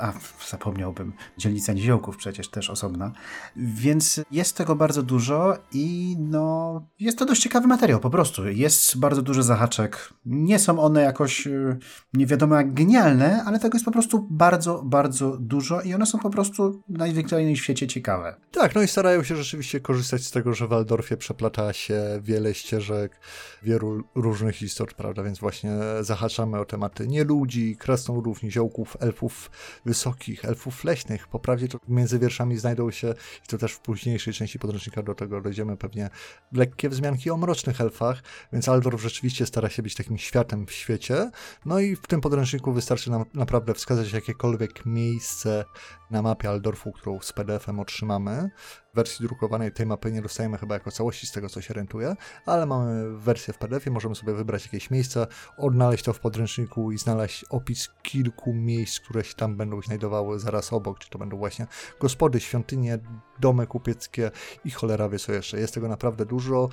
a 0.02 0.12
zapomniałbym, 0.50 1.12
dzielnica 1.38 1.72
Niziołków 1.72 2.16
przecież 2.16 2.48
też 2.48 2.70
osobna, 2.70 3.12
więc 3.56 4.20
jest 4.30 4.56
tego 4.56 4.76
bardzo 4.76 5.02
dużo 5.02 5.58
i 5.72 6.16
no, 6.18 6.82
jest 7.00 7.18
to 7.18 7.24
dość 7.24 7.42
ciekawy 7.42 7.66
materiał 7.66 8.00
po 8.00 8.10
prostu. 8.10 8.48
Jest 8.48 8.98
bardzo 8.98 9.22
duży 9.22 9.42
zahaczek. 9.42 10.12
Nie 10.26 10.58
są 10.58 10.80
one 10.80 11.02
jakoś 11.02 11.46
y, 11.46 11.78
nie 12.14 12.26
wiadomo 12.26 12.56
jak 12.56 12.74
genialne, 12.74 13.42
ale 13.46 13.58
tego 13.58 13.76
jest 13.76 13.84
po 13.84 13.90
prostu 13.90 14.26
bardzo, 14.30 14.82
bardzo 14.82 15.36
dużo 15.40 15.82
i 15.82 15.94
one 15.94 16.06
są 16.06 16.18
po 16.18 16.30
prostu 16.30 16.82
w 16.88 17.56
świecie 17.56 17.86
ciekawe. 17.86 18.36
Tak, 18.50 18.74
no 18.74 18.82
i 18.82 18.88
starają 18.88 19.22
się 19.22 19.36
rzeczywiście 19.36 19.80
korzystać 19.80 20.22
z 20.22 20.30
tego, 20.30 20.54
że 20.54 20.66
w 20.66 20.70
Waldorfie 20.70 21.16
przeplata 21.16 21.72
się 21.72 22.02
wiele 22.22 22.54
ścieżek, 22.54 23.20
wielu 23.62 24.02
różnych 24.14 24.62
istot, 24.62 24.94
prawda, 24.94 25.22
więc 25.22 25.38
właśnie 25.38 25.70
zahaczamy 26.00 26.60
o 26.60 26.64
tematy 26.64 27.08
nieludzi, 27.08 27.76
krasnoludów, 27.76 28.42
niziołków, 28.42 28.96
elfów, 29.00 29.50
wysokich, 29.92 30.44
elfów 30.44 30.84
leśnych. 30.84 31.28
Poprawnie 31.28 31.68
to 31.68 31.78
między 31.88 32.18
wierszami 32.18 32.58
znajdą 32.58 32.90
się, 32.90 33.14
i 33.44 33.46
to 33.46 33.58
też 33.58 33.72
w 33.72 33.80
późniejszej 33.80 34.34
części 34.34 34.58
podręcznika 34.58 35.02
do 35.02 35.14
tego 35.14 35.40
dojdziemy 35.40 35.76
pewnie, 35.76 36.10
lekkie 36.52 36.88
wzmianki 36.88 37.30
o 37.30 37.36
mrocznych 37.36 37.80
elfach, 37.80 38.22
więc 38.52 38.68
Aldorf 38.68 39.02
rzeczywiście 39.02 39.46
stara 39.46 39.68
się 39.68 39.82
być 39.82 39.94
takim 39.94 40.18
światem 40.18 40.66
w 40.66 40.72
świecie. 40.72 41.30
No 41.66 41.80
i 41.80 41.96
w 41.96 42.06
tym 42.06 42.20
podręczniku 42.20 42.72
wystarczy 42.72 43.10
nam 43.10 43.24
naprawdę 43.34 43.74
wskazać 43.74 44.12
jakiekolwiek 44.12 44.86
miejsce 44.86 45.64
na 46.10 46.22
mapie 46.22 46.48
Aldorfu, 46.48 46.92
którą 46.92 47.20
z 47.20 47.32
PDF-em 47.32 47.80
otrzymamy. 47.80 48.50
Wersji 48.94 49.26
drukowanej 49.26 49.72
tej 49.72 49.86
mapy 49.86 50.12
nie 50.12 50.22
dostajemy 50.22 50.58
chyba 50.58 50.74
jako 50.74 50.90
całości 50.90 51.26
z 51.26 51.32
tego, 51.32 51.48
co 51.48 51.60
się 51.60 51.74
rentuje, 51.74 52.16
ale 52.46 52.66
mamy 52.66 53.18
wersję 53.18 53.54
w 53.54 53.58
PDF-ie, 53.58 53.94
możemy 53.94 54.14
sobie 54.14 54.34
wybrać 54.34 54.64
jakieś 54.64 54.90
miejsce, 54.90 55.26
odnaleźć 55.56 56.04
to 56.04 56.12
w 56.12 56.20
podręczniku 56.20 56.92
i 56.92 56.98
znaleźć 56.98 57.44
opis 57.50 57.88
kilku 58.02 58.52
miejsc, 58.52 59.00
które 59.00 59.24
się 59.24 59.34
tam 59.34 59.56
będą 59.56 59.82
znajdowały 59.82 60.40
zaraz 60.40 60.72
obok, 60.72 60.98
czy 60.98 61.10
to 61.10 61.18
będą 61.18 61.36
właśnie 61.36 61.66
gospody, 62.00 62.40
świątynie, 62.40 62.98
domy 63.40 63.66
kupieckie 63.66 64.30
i 64.64 64.70
cholera 64.70 65.08
wie 65.08 65.18
co 65.18 65.32
jeszcze. 65.32 65.60
Jest 65.60 65.74
tego 65.74 65.88
naprawdę 65.88 66.26
dużo. 66.26 66.68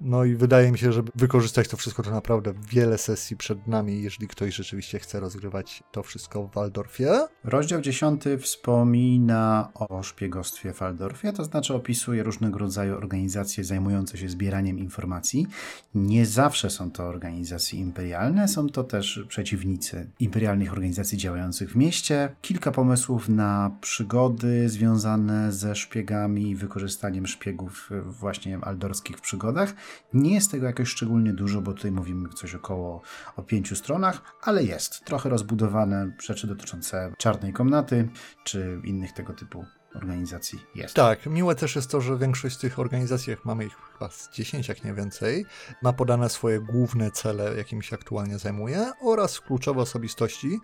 No 0.00 0.24
i 0.24 0.34
wydaje 0.34 0.72
mi 0.72 0.78
się, 0.78 0.92
że 0.92 1.02
wykorzystać 1.14 1.68
to 1.68 1.76
wszystko 1.76 2.02
to 2.02 2.10
naprawdę 2.10 2.52
wiele 2.72 2.98
sesji 2.98 3.36
przed 3.36 3.66
nami, 3.66 4.02
jeżeli 4.02 4.28
ktoś 4.28 4.54
rzeczywiście 4.54 4.98
chce 4.98 5.20
rozgrywać 5.20 5.82
to 5.92 6.02
wszystko 6.02 6.42
w 6.42 6.54
Waldorfie. 6.54 7.26
Rozdział 7.44 7.80
10 7.80 8.22
wspomina 8.40 9.68
o 9.74 10.02
szpiegostwie 10.02 10.72
w 10.72 10.78
Waldorfie, 10.78 11.32
to 11.32 11.44
znaczy 11.44 11.74
opisuje 11.74 12.22
różnego 12.22 12.58
rodzaju 12.58 12.96
organizacje 12.96 13.64
zajmujące 13.64 14.18
się 14.18 14.28
zbieraniem 14.28 14.78
informacji. 14.78 15.46
Nie 15.94 16.26
zawsze 16.26 16.70
są 16.70 16.90
to 16.90 17.04
organizacje 17.04 17.80
imperialne, 17.80 18.48
są 18.48 18.68
to 18.68 18.84
też 18.84 19.24
przeciwnicy 19.28 20.10
imperialnych 20.20 20.72
organizacji 20.72 21.18
działających 21.18 21.72
w 21.72 21.76
mieście. 21.76 22.36
Kilka 22.42 22.70
pomysłów 22.70 23.28
na 23.28 23.70
przygody 23.80 24.68
związane 24.68 25.52
ze 25.52 25.76
szpiegami, 25.76 26.56
wykorzystaniem 26.56 27.26
szpiegów 27.26 27.90
właśnie 28.04 28.58
aldorskich 28.58 29.16
w 29.16 29.20
przygodach. 29.20 29.74
Nie 30.14 30.34
jest 30.34 30.50
tego 30.50 30.66
jakoś 30.66 30.88
szczególnie 30.88 31.32
dużo, 31.32 31.60
bo 31.60 31.72
tutaj 31.72 31.92
mówimy 31.92 32.28
coś 32.28 32.54
około 32.54 33.02
o 33.36 33.42
pięciu 33.42 33.76
stronach, 33.76 34.22
ale 34.42 34.64
jest 34.64 35.04
trochę 35.04 35.28
rozbudowane 35.28 36.12
rzeczy 36.22 36.46
dotyczące 36.46 37.12
czarnej 37.18 37.52
komnaty 37.52 38.08
czy 38.44 38.80
innych 38.84 39.12
tego 39.12 39.32
typu 39.32 39.64
organizacji 39.94 40.58
jest. 40.74 40.94
Tak, 40.94 41.26
miłe 41.26 41.54
też 41.54 41.76
jest 41.76 41.90
to, 41.90 42.00
że 42.00 42.18
większość 42.18 42.56
z 42.56 42.58
tych 42.58 42.78
organizacji, 42.78 43.30
jak 43.30 43.44
mamy 43.44 43.64
ich 43.64 43.76
chyba 43.92 44.10
z 44.10 44.30
10, 44.30 44.68
jak 44.68 44.84
nie 44.84 44.94
więcej, 44.94 45.46
ma 45.82 45.92
podane 45.92 46.28
swoje 46.28 46.60
główne 46.60 47.10
cele, 47.10 47.56
jakimi 47.56 47.84
się 47.84 47.96
aktualnie 47.96 48.38
zajmuje 48.38 48.92
oraz 49.02 49.40
kluczowe 49.40 49.80
osobistości. 49.80 50.58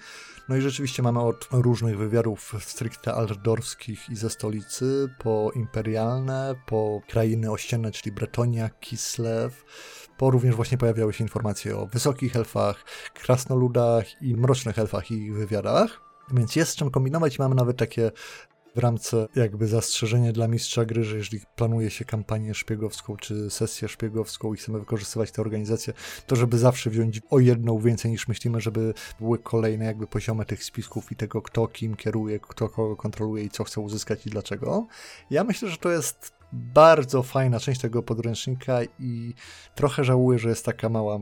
No 0.49 0.57
i 0.57 0.61
rzeczywiście 0.61 1.03
mamy 1.03 1.21
od 1.21 1.49
różnych 1.53 1.99
wywiadów 1.99 2.55
stricte 2.61 3.15
aldorskich 3.15 4.11
i 4.11 4.17
ze 4.17 4.31
stolicy, 4.31 5.09
po 5.19 5.51
imperialne, 5.55 6.55
po 6.67 7.01
krainy 7.09 7.51
ościenne, 7.51 7.91
czyli 7.91 8.15
Bretonia, 8.15 8.69
Kislev, 8.69 9.57
po 10.17 10.31
również 10.31 10.57
właśnie 10.57 10.79
pojawiały 10.79 11.13
się 11.13 11.25
informacje 11.25 11.79
o 11.79 11.87
wysokich 11.87 12.37
elfach, 12.37 12.85
krasnoludach 13.15 14.23
i 14.23 14.35
mrocznych 14.35 14.79
elfach 14.79 15.11
i 15.11 15.15
ich 15.15 15.35
wywiadach. 15.35 16.01
Więc 16.33 16.57
jest 16.57 16.71
z 16.73 16.77
czym 16.77 16.91
kombinować 16.91 17.37
i 17.37 17.43
mamy 17.43 17.55
nawet 17.55 17.77
takie 17.77 18.11
w 18.77 18.79
ramce 18.79 19.29
jakby 19.37 19.67
zastrzeżenie 19.67 20.33
dla 20.33 20.49
mistrza 20.49 20.85
gry, 20.85 21.05
że 21.05 21.17
jeżeli 21.17 21.41
planuje 21.57 21.91
się 21.91 22.05
kampanię 22.05 22.55
szpiegowską 22.55 23.17
czy 23.17 23.51
sesję 23.51 23.89
szpiegowską 23.89 24.55
i 24.55 24.57
chcemy 24.57 24.79
wykorzystywać 24.79 25.31
tę 25.31 25.43
organizację, 25.43 25.95
to 26.27 26.37
żeby 26.37 26.59
zawsze 26.59 26.91
wziąć 26.91 27.21
o 27.31 27.39
jedną 27.39 27.79
więcej 27.79 28.11
niż 28.11 28.29
myślimy, 28.29 28.61
żeby 28.61 28.95
były 29.21 29.39
kolejne 29.39 29.85
jakby 29.85 30.07
poziomy 30.07 30.45
tych 30.45 30.65
spisków 30.65 31.13
i 31.13 31.17
tego, 31.17 31.43
kto 31.43 31.67
kim 31.67 31.97
kieruje, 31.97 32.41
kto 32.41 32.69
kogo 32.69 32.97
kontroluje 32.97 33.45
i 33.45 33.51
co 33.51 33.65
chce 33.65 33.81
uzyskać 33.81 34.27
i 34.27 34.31
dlaczego. 34.31 34.87
Ja 35.31 35.45
myślę, 35.45 35.69
że 35.69 35.77
to 35.77 35.91
jest 35.91 36.33
bardzo 36.53 37.23
fajna 37.23 37.61
część 37.61 37.81
tego 37.81 38.03
podręcznika 38.03 38.79
i 38.99 39.35
trochę 39.75 40.05
żałuję, 40.05 40.39
że 40.39 40.49
jest 40.49 40.65
taka 40.65 40.89
mała 40.89 41.21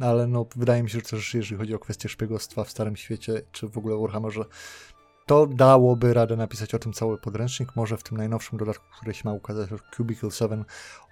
ale 0.00 0.26
no, 0.26 0.46
wydaje 0.56 0.82
mi 0.82 0.90
się, 0.90 0.98
że 0.98 1.04
też 1.04 1.34
jeżeli 1.34 1.58
chodzi 1.58 1.74
o 1.74 1.78
kwestię 1.78 2.08
szpiegostwa 2.08 2.64
w 2.64 2.70
Starym 2.70 2.96
Świecie, 2.96 3.42
czy 3.52 3.68
w 3.68 3.78
ogóle 3.78 3.96
Warhammerze, 3.96 4.44
to 5.30 5.46
dałoby 5.46 6.14
radę 6.14 6.36
napisać 6.36 6.74
o 6.74 6.78
tym 6.78 6.92
cały 6.92 7.18
podręcznik. 7.18 7.76
Może 7.76 7.96
w 7.96 8.02
tym 8.02 8.16
najnowszym 8.16 8.58
dodatku, 8.58 8.84
który 8.96 9.14
się 9.14 9.22
ma 9.24 9.32
ukazać 9.32 9.70
Cubicle 9.96 10.30
7 10.30 10.64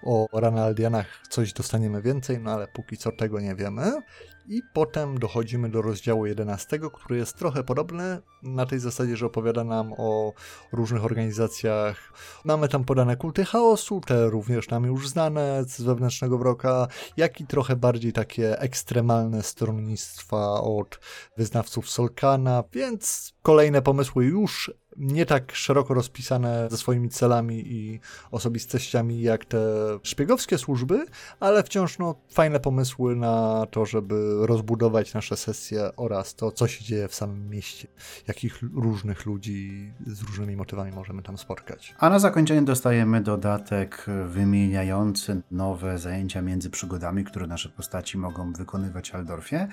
o 0.03 0.27
Ranaldianach 0.33 1.05
coś 1.29 1.53
dostaniemy 1.53 2.01
więcej, 2.01 2.39
no 2.39 2.51
ale 2.51 2.67
póki 2.67 2.97
co 2.97 3.11
tego 3.11 3.39
nie 3.39 3.55
wiemy. 3.55 4.01
I 4.49 4.63
potem 4.73 5.19
dochodzimy 5.19 5.69
do 5.69 5.81
rozdziału 5.81 6.25
11, 6.25 6.79
który 6.93 7.17
jest 7.17 7.37
trochę 7.37 7.63
podobny 7.63 8.21
na 8.43 8.65
tej 8.65 8.79
zasadzie, 8.79 9.17
że 9.17 9.25
opowiada 9.25 9.63
nam 9.63 9.93
o 9.97 10.33
różnych 10.71 11.05
organizacjach. 11.05 12.13
Mamy 12.45 12.67
tam 12.67 12.83
podane 12.83 13.15
kulty 13.15 13.45
chaosu, 13.45 14.01
te 14.01 14.29
również 14.29 14.69
nam 14.69 14.85
już 14.85 15.09
znane 15.09 15.63
z 15.67 15.81
wewnętrznego 15.81 16.37
wroka, 16.37 16.87
jak 17.17 17.41
i 17.41 17.47
trochę 17.47 17.75
bardziej 17.75 18.13
takie 18.13 18.59
ekstremalne 18.59 19.43
stronnictwa 19.43 20.61
od 20.61 20.99
wyznawców 21.37 21.89
Solkana, 21.89 22.63
więc 22.73 23.33
kolejne 23.41 23.81
pomysły 23.81 24.25
już 24.25 24.71
nie 24.99 25.25
tak 25.25 25.55
szeroko 25.55 25.93
rozpisane 25.93 26.67
ze 26.71 26.77
swoimi 26.77 27.09
celami 27.09 27.63
i 27.73 27.99
osobistościami 28.31 29.21
jak 29.21 29.45
te 29.45 29.59
szpiegowskie 30.03 30.57
służby, 30.57 31.05
ale 31.39 31.63
wciąż 31.63 31.99
no, 31.99 32.15
fajne 32.29 32.59
pomysły 32.59 33.15
na 33.15 33.65
to, 33.71 33.85
żeby 33.85 34.47
rozbudować 34.47 35.13
nasze 35.13 35.37
sesje 35.37 35.95
oraz 35.95 36.35
to, 36.35 36.51
co 36.51 36.67
się 36.67 36.83
dzieje 36.83 37.07
w 37.07 37.15
samym 37.15 37.49
mieście, 37.49 37.87
jakich 38.27 38.59
różnych 38.73 39.25
ludzi 39.25 39.91
z 40.07 40.21
różnymi 40.21 40.55
motywami 40.55 40.91
możemy 40.91 41.21
tam 41.21 41.37
spotkać. 41.37 41.95
A 41.99 42.09
na 42.09 42.19
zakończenie 42.19 42.61
dostajemy 42.61 43.21
dodatek 43.21 44.05
wymieniający 44.27 45.41
nowe 45.51 45.97
zajęcia 45.97 46.41
między 46.41 46.69
przygodami, 46.69 47.23
które 47.23 47.47
nasze 47.47 47.69
postaci 47.69 48.17
mogą 48.17 48.53
wykonywać 48.53 49.11
w 49.11 49.15
Aldorfie. 49.15 49.67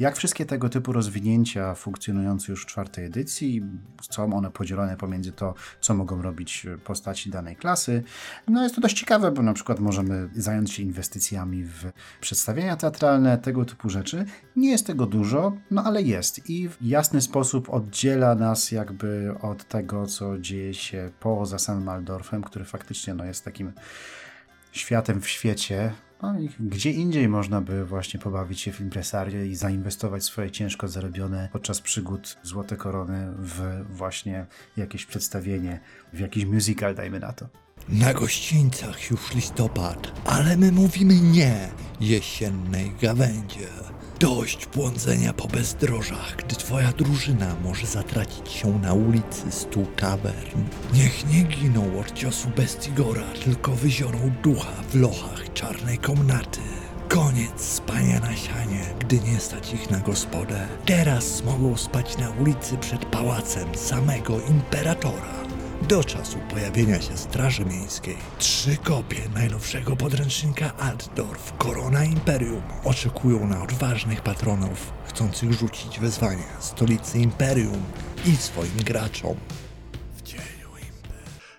Jak 0.00 0.16
wszystkie 0.16 0.46
tego 0.46 0.68
typu 0.68 0.92
rozwinięcia 0.92 1.74
funkcjonujące 1.74 2.52
już 2.52 2.62
w 2.62 2.66
czwartej 2.66 3.04
edycji, 3.04 3.62
są 4.10 4.32
one 4.32 4.50
podzielone 4.50 4.96
pomiędzy 4.96 5.32
to, 5.32 5.54
co 5.80 5.94
mogą 5.94 6.22
robić 6.22 6.66
postaci 6.84 7.30
danej 7.30 7.56
klasy. 7.56 8.02
No 8.48 8.62
jest 8.62 8.74
to 8.74 8.80
dość 8.80 9.00
ciekawe, 9.00 9.32
bo 9.32 9.42
na 9.42 9.52
przykład 9.52 9.80
możemy 9.80 10.30
zająć 10.36 10.72
się 10.72 10.82
inwestycjami 10.82 11.64
w 11.64 11.92
przedstawienia 12.20 12.76
teatralne, 12.76 13.38
tego 13.38 13.64
typu 13.64 13.88
rzeczy. 13.90 14.24
Nie 14.56 14.70
jest 14.70 14.86
tego 14.86 15.06
dużo, 15.06 15.52
no 15.70 15.84
ale 15.84 16.02
jest 16.02 16.50
i 16.50 16.68
w 16.68 16.76
jasny 16.80 17.20
sposób 17.20 17.70
oddziela 17.70 18.34
nas 18.34 18.70
jakby 18.72 19.34
od 19.42 19.68
tego, 19.68 20.06
co 20.06 20.38
dzieje 20.38 20.74
się 20.74 21.10
poza 21.20 21.58
samym 21.58 21.88
Aldorfem, 21.88 22.42
który 22.42 22.64
faktycznie 22.64 23.14
no, 23.14 23.24
jest 23.24 23.44
takim 23.44 23.72
światem 24.72 25.20
w 25.20 25.28
świecie, 25.28 25.92
gdzie 26.60 26.90
indziej 26.90 27.28
można 27.28 27.60
by 27.60 27.84
właśnie 27.84 28.20
pobawić 28.20 28.60
się 28.60 28.72
w 28.72 28.80
impresarię 28.80 29.46
i 29.46 29.54
zainwestować 29.54 30.24
swoje 30.24 30.50
ciężko 30.50 30.88
zarobione 30.88 31.48
podczas 31.52 31.80
przygód 31.80 32.38
Złote 32.42 32.76
Korony 32.76 33.32
w 33.38 33.84
właśnie 33.90 34.46
jakieś 34.76 35.06
przedstawienie, 35.06 35.80
w 36.12 36.18
jakiś 36.18 36.44
musical, 36.44 36.94
dajmy 36.94 37.20
na 37.20 37.32
to. 37.32 37.48
Na 37.88 38.14
gościńcach 38.14 39.10
już 39.10 39.34
listopad, 39.34 40.12
ale 40.24 40.56
my 40.56 40.72
mówimy 40.72 41.14
nie 41.14 41.68
jesiennej 42.00 42.92
gawędzie. 43.02 43.66
Dość 44.20 44.66
błądzenia 44.66 45.32
po 45.32 45.48
bezdrożach, 45.48 46.36
gdy 46.36 46.56
twoja 46.56 46.92
drużyna 46.92 47.56
może 47.64 47.86
zatracić 47.86 48.48
się 48.48 48.78
na 48.78 48.92
ulicy 48.92 49.52
stu 49.52 49.86
tavern. 49.96 50.64
Niech 50.94 51.32
nie 51.32 51.42
giną 51.42 52.00
od 52.00 52.12
ciosu 52.12 52.48
Bestigora, 52.56 53.26
tylko 53.44 53.72
wyzioną 53.72 54.32
ducha 54.42 54.82
w 54.90 54.94
lochach 54.94 55.49
czarnej 55.60 55.98
komnaty. 55.98 56.60
Koniec 57.08 57.60
spania 57.60 58.20
na 58.20 58.36
sianie, 58.36 58.84
gdy 58.98 59.20
nie 59.20 59.40
stać 59.40 59.74
ich 59.74 59.90
na 59.90 59.98
gospodę. 59.98 60.68
Teraz 60.86 61.44
mogą 61.44 61.76
spać 61.76 62.18
na 62.18 62.30
ulicy 62.30 62.76
przed 62.76 63.04
pałacem 63.04 63.74
samego 63.74 64.40
imperatora 64.40 65.44
do 65.88 66.04
czasu 66.04 66.38
pojawienia 66.50 67.00
się 67.00 67.16
Straży 67.16 67.64
Miejskiej. 67.64 68.16
Trzy 68.38 68.76
kopie 68.76 69.20
najnowszego 69.34 69.96
podręcznika 69.96 70.76
Altdorf, 70.76 71.52
Korona 71.58 72.04
Imperium, 72.04 72.62
oczekują 72.84 73.46
na 73.46 73.62
odważnych 73.62 74.20
patronów, 74.20 74.92
chcących 75.04 75.52
rzucić 75.52 76.00
wyzwanie 76.00 76.44
stolicy 76.60 77.18
Imperium 77.18 77.82
i 78.26 78.36
swoim 78.36 78.76
graczom. 78.84 79.36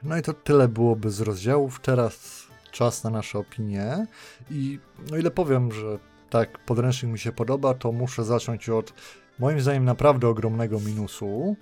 No 0.03 0.17
i 0.17 0.21
to 0.21 0.33
tyle 0.33 0.67
byłoby 0.67 1.11
z 1.11 1.21
rozdziałów. 1.21 1.79
Teraz 1.79 2.40
czas 2.71 3.03
na 3.03 3.09
nasze 3.09 3.39
opinie 3.39 4.07
i 4.51 4.79
no 5.11 5.17
ile 5.17 5.31
powiem, 5.31 5.71
że 5.71 5.99
tak 6.29 6.59
podręcznik 6.65 7.11
mi 7.11 7.19
się 7.19 7.31
podoba, 7.31 7.73
to 7.73 7.91
muszę 7.91 8.23
zacząć 8.23 8.69
od 8.69 8.93
moim 9.39 9.61
zdaniem 9.61 9.85
naprawdę 9.85 10.27
ogromnego 10.27 10.79
minusu, 10.79 11.55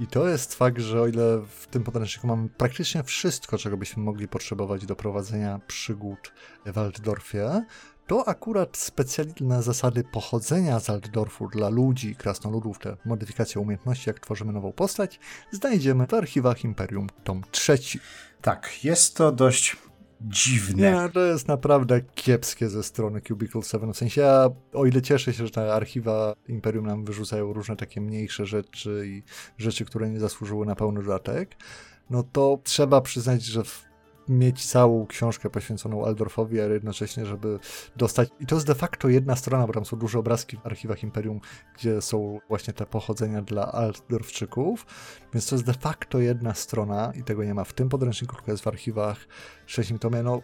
i 0.00 0.06
to 0.06 0.28
jest 0.28 0.54
fakt, 0.54 0.78
że 0.78 1.02
o 1.02 1.06
ile 1.06 1.40
w 1.48 1.66
tym 1.66 1.84
podręczniku 1.84 2.26
mamy 2.26 2.48
praktycznie 2.48 3.02
wszystko, 3.02 3.58
czego 3.58 3.76
byśmy 3.76 4.02
mogli 4.02 4.28
potrzebować 4.28 4.86
do 4.86 4.96
prowadzenia 4.96 5.60
przygód 5.66 6.32
w 6.66 6.78
Altdorfie, 6.78 7.64
to 8.06 8.28
akurat 8.28 8.76
specjalne 8.76 9.62
zasady 9.62 10.04
pochodzenia 10.04 10.80
z 10.80 10.90
Altdorfu 10.90 11.48
dla 11.48 11.68
ludzi, 11.68 12.16
krasnoludów, 12.16 12.78
te 12.78 12.96
modyfikacje 13.04 13.60
umiejętności, 13.60 14.10
jak 14.10 14.20
tworzymy 14.20 14.52
nową 14.52 14.72
postać, 14.72 15.20
znajdziemy 15.52 16.06
w 16.06 16.14
archiwach 16.14 16.64
Imperium 16.64 17.06
tom 17.24 17.42
trzeci. 17.50 18.00
Tak, 18.42 18.84
jest 18.84 19.16
to 19.16 19.32
dość 19.32 19.76
dziwne. 20.20 20.92
Nie, 20.92 21.08
to 21.12 21.20
jest 21.20 21.48
naprawdę 21.48 22.00
kiepskie 22.00 22.68
ze 22.68 22.82
strony 22.82 23.20
Cubicle 23.20 23.62
7. 23.62 23.92
W 23.92 23.96
sensie, 23.96 24.20
ja, 24.20 24.50
o 24.72 24.86
ile 24.86 25.02
cieszę 25.02 25.32
się, 25.32 25.46
że 25.46 25.50
te 25.50 25.74
archiwa 25.74 26.34
Imperium 26.48 26.86
nam 26.86 27.04
wyrzucają 27.04 27.52
różne 27.52 27.76
takie 27.76 28.00
mniejsze 28.00 28.46
rzeczy 28.46 29.04
i 29.06 29.22
rzeczy, 29.58 29.84
które 29.84 30.10
nie 30.10 30.20
zasłużyły 30.20 30.66
na 30.66 30.74
pełny 30.74 31.02
dodatek, 31.02 31.56
no 32.10 32.22
to 32.22 32.58
trzeba 32.64 33.00
przyznać, 33.00 33.42
że 33.42 33.62
mieć 34.28 34.66
całą 34.66 35.06
książkę 35.06 35.50
poświęconą 35.50 36.04
Aldorfowi, 36.04 36.60
a 36.60 36.64
jednocześnie, 36.64 37.26
żeby 37.26 37.58
dostać. 37.96 38.28
I 38.40 38.46
to 38.46 38.54
jest 38.54 38.66
de 38.66 38.74
facto 38.74 39.08
jedna 39.08 39.36
strona, 39.36 39.66
bo 39.66 39.72
tam 39.72 39.84
są 39.84 39.96
duże 39.96 40.18
obrazki 40.18 40.56
w 40.56 40.66
archiwach 40.66 41.02
Imperium, 41.02 41.40
gdzie 41.78 42.02
są 42.02 42.40
właśnie 42.48 42.74
te 42.74 42.86
pochodzenia 42.86 43.42
dla 43.42 43.72
Aldorfczyków. 43.72 44.86
Więc 45.34 45.46
to 45.46 45.54
jest 45.54 45.66
de 45.66 45.74
facto 45.74 46.18
jedna 46.18 46.54
strona 46.54 47.12
i 47.14 47.22
tego 47.22 47.44
nie 47.44 47.54
ma 47.54 47.64
w 47.64 47.72
tym 47.72 47.88
podręczniku, 47.88 48.36
tylko 48.36 48.50
jest 48.50 48.64
w 48.64 48.68
archiwach 48.68 49.26
trzecim 49.66 49.98
tomie. 49.98 50.22
No, 50.22 50.42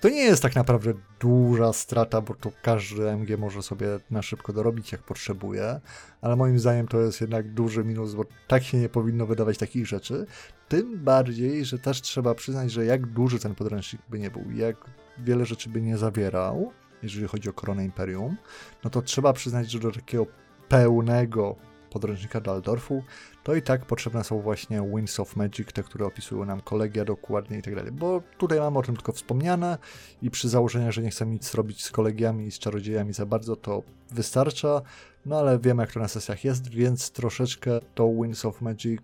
to 0.00 0.08
nie 0.08 0.24
jest 0.24 0.42
tak 0.42 0.54
naprawdę 0.54 0.92
duża 1.20 1.72
strata, 1.72 2.20
bo 2.20 2.34
to 2.34 2.52
każdy 2.62 3.10
MG 3.10 3.38
może 3.38 3.62
sobie 3.62 3.86
na 4.10 4.22
szybko 4.22 4.52
dorobić, 4.52 4.92
jak 4.92 5.02
potrzebuje, 5.02 5.80
ale 6.20 6.36
moim 6.36 6.58
zdaniem 6.58 6.88
to 6.88 7.00
jest 7.00 7.20
jednak 7.20 7.48
duży 7.48 7.84
minus, 7.84 8.14
bo 8.14 8.24
tak 8.48 8.62
się 8.62 8.78
nie 8.78 8.88
powinno 8.88 9.26
wydawać 9.26 9.58
takich 9.58 9.86
rzeczy. 9.86 10.26
Tym 10.68 11.04
bardziej, 11.04 11.64
że 11.64 11.78
też 11.78 12.02
trzeba 12.02 12.34
przyznać, 12.34 12.72
że 12.72 12.84
jak 12.84 13.06
duży 13.06 13.38
ten 13.38 13.54
podręcznik 13.54 14.02
by 14.08 14.18
nie 14.18 14.30
był, 14.30 14.44
jak 14.54 14.76
wiele 15.18 15.46
rzeczy 15.46 15.68
by 15.68 15.82
nie 15.82 15.98
zawierał, 15.98 16.72
jeżeli 17.02 17.28
chodzi 17.28 17.48
o 17.48 17.52
koronę 17.52 17.84
Imperium, 17.84 18.36
no 18.84 18.90
to 18.90 19.02
trzeba 19.02 19.32
przyznać, 19.32 19.70
że 19.70 19.78
do 19.78 19.92
takiego 19.92 20.26
pełnego 20.68 21.56
podręcznika 22.00 22.40
Daldorfu, 22.40 23.02
to 23.42 23.54
i 23.54 23.62
tak 23.62 23.84
potrzebne 23.84 24.24
są 24.24 24.40
właśnie 24.40 24.82
Winds 24.94 25.20
of 25.20 25.36
Magic, 25.36 25.72
te, 25.72 25.82
które 25.82 26.06
opisują 26.06 26.44
nam 26.44 26.60
kolegia 26.60 27.04
dokładnie 27.04 27.58
i 27.58 27.62
tak 27.62 27.74
dalej. 27.74 27.92
Bo 27.92 28.22
tutaj 28.38 28.60
mamy 28.60 28.78
o 28.78 28.82
tym 28.82 28.96
tylko 28.96 29.12
wspomniane 29.12 29.78
i 30.22 30.30
przy 30.30 30.48
założeniu, 30.48 30.92
że 30.92 31.02
nie 31.02 31.10
chcemy 31.10 31.32
nic 31.32 31.54
robić 31.54 31.84
z 31.84 31.90
kolegiami 31.90 32.46
i 32.46 32.50
z 32.50 32.58
czarodziejami 32.58 33.12
za 33.12 33.26
bardzo, 33.26 33.56
to 33.56 33.82
wystarcza. 34.10 34.82
No 35.26 35.38
ale 35.38 35.58
wiemy, 35.58 35.82
jak 35.82 35.92
to 35.92 36.00
na 36.00 36.08
sesjach 36.08 36.44
jest, 36.44 36.68
więc 36.68 37.10
troszeczkę 37.10 37.80
to 37.94 38.08
Winds 38.08 38.44
of 38.44 38.60
Magic 38.60 39.00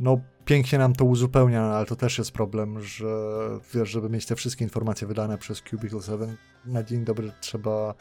no 0.00 0.20
pięknie 0.44 0.78
nam 0.78 0.92
to 0.92 1.04
uzupełnia, 1.04 1.62
ale 1.62 1.86
to 1.86 1.96
też 1.96 2.18
jest 2.18 2.32
problem, 2.32 2.80
że 2.80 3.36
wiesz, 3.74 3.88
żeby 3.88 4.10
mieć 4.10 4.26
te 4.26 4.36
wszystkie 4.36 4.64
informacje 4.64 5.06
wydane 5.06 5.38
przez 5.38 5.62
Cubicle 5.70 6.02
7, 6.02 6.36
na 6.66 6.82
dzień 6.82 7.04
dobry 7.04 7.32
trzeba 7.40 7.94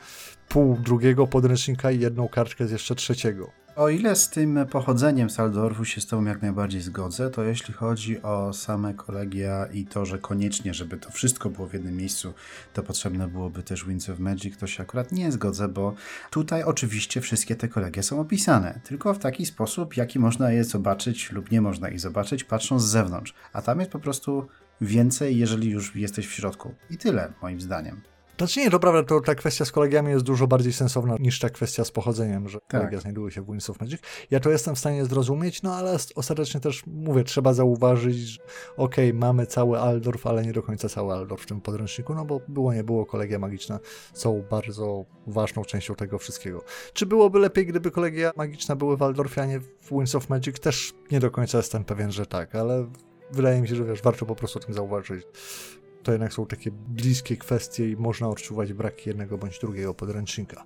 pół 0.49 0.77
drugiego 0.77 1.27
podręcznika 1.27 1.91
i 1.91 1.99
jedną 1.99 2.27
kartkę 2.27 2.67
z 2.67 2.71
jeszcze 2.71 2.95
trzeciego. 2.95 3.49
O 3.79 3.89
ile 3.89 4.15
z 4.15 4.29
tym 4.29 4.59
pochodzeniem 4.71 5.29
Saldorfu 5.29 5.85
się 5.85 6.01
z 6.01 6.07
Tobą 6.07 6.25
jak 6.25 6.41
najbardziej 6.41 6.81
zgodzę, 6.81 7.29
to 7.29 7.43
jeśli 7.43 7.73
chodzi 7.73 8.21
o 8.21 8.53
same 8.53 8.93
kolegia 8.93 9.65
i 9.65 9.85
to, 9.85 10.05
że 10.05 10.19
koniecznie, 10.19 10.73
żeby 10.73 10.97
to 10.97 11.11
wszystko 11.11 11.49
było 11.49 11.67
w 11.67 11.73
jednym 11.73 11.97
miejscu, 11.97 12.33
to 12.73 12.83
potrzebne 12.83 13.27
byłoby 13.27 13.63
też 13.63 13.85
Winds 13.85 14.09
of 14.09 14.19
Magic, 14.19 14.57
to 14.57 14.67
się 14.67 14.83
akurat 14.83 15.11
nie 15.11 15.31
zgodzę, 15.31 15.67
bo 15.67 15.93
tutaj 16.29 16.63
oczywiście 16.63 17.21
wszystkie 17.21 17.55
te 17.55 17.67
kolegia 17.67 18.03
są 18.03 18.19
opisane, 18.19 18.79
tylko 18.83 19.13
w 19.13 19.19
taki 19.19 19.45
sposób, 19.45 19.97
jaki 19.97 20.19
można 20.19 20.51
je 20.51 20.63
zobaczyć 20.63 21.31
lub 21.31 21.51
nie 21.51 21.61
można 21.61 21.89
ich 21.89 21.99
zobaczyć, 21.99 22.43
patrząc 22.43 22.83
z 22.83 22.89
zewnątrz. 22.89 23.33
A 23.53 23.61
tam 23.61 23.79
jest 23.79 23.91
po 23.91 23.99
prostu 23.99 24.47
więcej, 24.81 25.37
jeżeli 25.37 25.69
już 25.69 25.95
jesteś 25.95 26.27
w 26.27 26.31
środku. 26.31 26.73
I 26.89 26.97
tyle, 26.97 27.33
moim 27.41 27.61
zdaniem. 27.61 28.01
Znaczy 28.39 28.59
nie, 28.59 28.71
to 28.71 28.79
prawda, 28.79 29.03
to 29.03 29.21
ta 29.21 29.35
kwestia 29.35 29.65
z 29.65 29.71
kolegiami 29.71 30.09
jest 30.09 30.25
dużo 30.25 30.47
bardziej 30.47 30.73
sensowna 30.73 31.15
niż 31.19 31.39
ta 31.39 31.49
kwestia 31.49 31.83
z 31.85 31.91
pochodzeniem, 31.91 32.49
że 32.49 32.59
tak. 32.59 32.67
kolegia 32.67 32.99
znajdują 32.99 33.29
się 33.29 33.41
w 33.41 33.45
Winds 33.45 33.69
of 33.69 33.79
Magic. 33.79 34.01
Ja 34.31 34.39
to 34.39 34.49
jestem 34.49 34.75
w 34.75 34.79
stanie 34.79 35.05
zrozumieć, 35.05 35.61
no 35.61 35.75
ale 35.75 35.97
ostatecznie 36.15 36.59
też 36.59 36.83
mówię, 36.87 37.23
trzeba 37.23 37.53
zauważyć, 37.53 38.17
że 38.17 38.39
okej, 38.77 39.09
okay, 39.09 39.19
mamy 39.19 39.45
cały 39.45 39.79
Aldorf, 39.79 40.27
ale 40.27 40.43
nie 40.43 40.53
do 40.53 40.63
końca 40.63 40.89
cały 40.89 41.13
Aldorf 41.13 41.43
w 41.43 41.45
tym 41.45 41.61
podręczniku, 41.61 42.15
no 42.15 42.25
bo 42.25 42.41
było, 42.47 42.73
nie 42.73 42.83
było, 42.83 43.05
kolegia 43.05 43.39
magiczne 43.39 43.79
są 44.13 44.43
bardzo 44.49 45.05
ważną 45.27 45.65
częścią 45.65 45.95
tego 45.95 46.17
wszystkiego. 46.17 46.63
Czy 46.93 47.05
byłoby 47.05 47.39
lepiej, 47.39 47.65
gdyby 47.65 47.91
kolegia 47.91 48.31
magiczne 48.35 48.75
były 48.75 48.97
w 48.97 49.03
Aldorfie, 49.03 49.41
a 49.41 49.45
nie 49.45 49.59
w 49.59 49.89
Winds 49.91 50.15
of 50.15 50.29
Magic? 50.29 50.59
Też 50.59 50.93
nie 51.11 51.19
do 51.19 51.31
końca 51.31 51.57
jestem 51.57 51.83
pewien, 51.83 52.11
że 52.11 52.25
tak, 52.25 52.55
ale 52.55 52.87
wydaje 53.31 53.61
mi 53.61 53.67
się, 53.67 53.75
że 53.75 53.85
wiesz, 53.85 54.01
warto 54.01 54.25
po 54.25 54.35
prostu 54.35 54.59
o 54.59 54.61
tym 54.61 54.73
zauważyć 54.73 55.25
to 56.09 56.13
jednak 56.13 56.33
są 56.33 56.45
takie 56.45 56.71
bliskie 56.71 57.37
kwestie 57.37 57.89
i 57.89 57.97
można 57.97 58.29
odczuwać 58.29 58.73
brak 58.73 59.07
jednego 59.07 59.37
bądź 59.37 59.59
drugiego 59.59 59.93
podręcznika. 59.93 60.65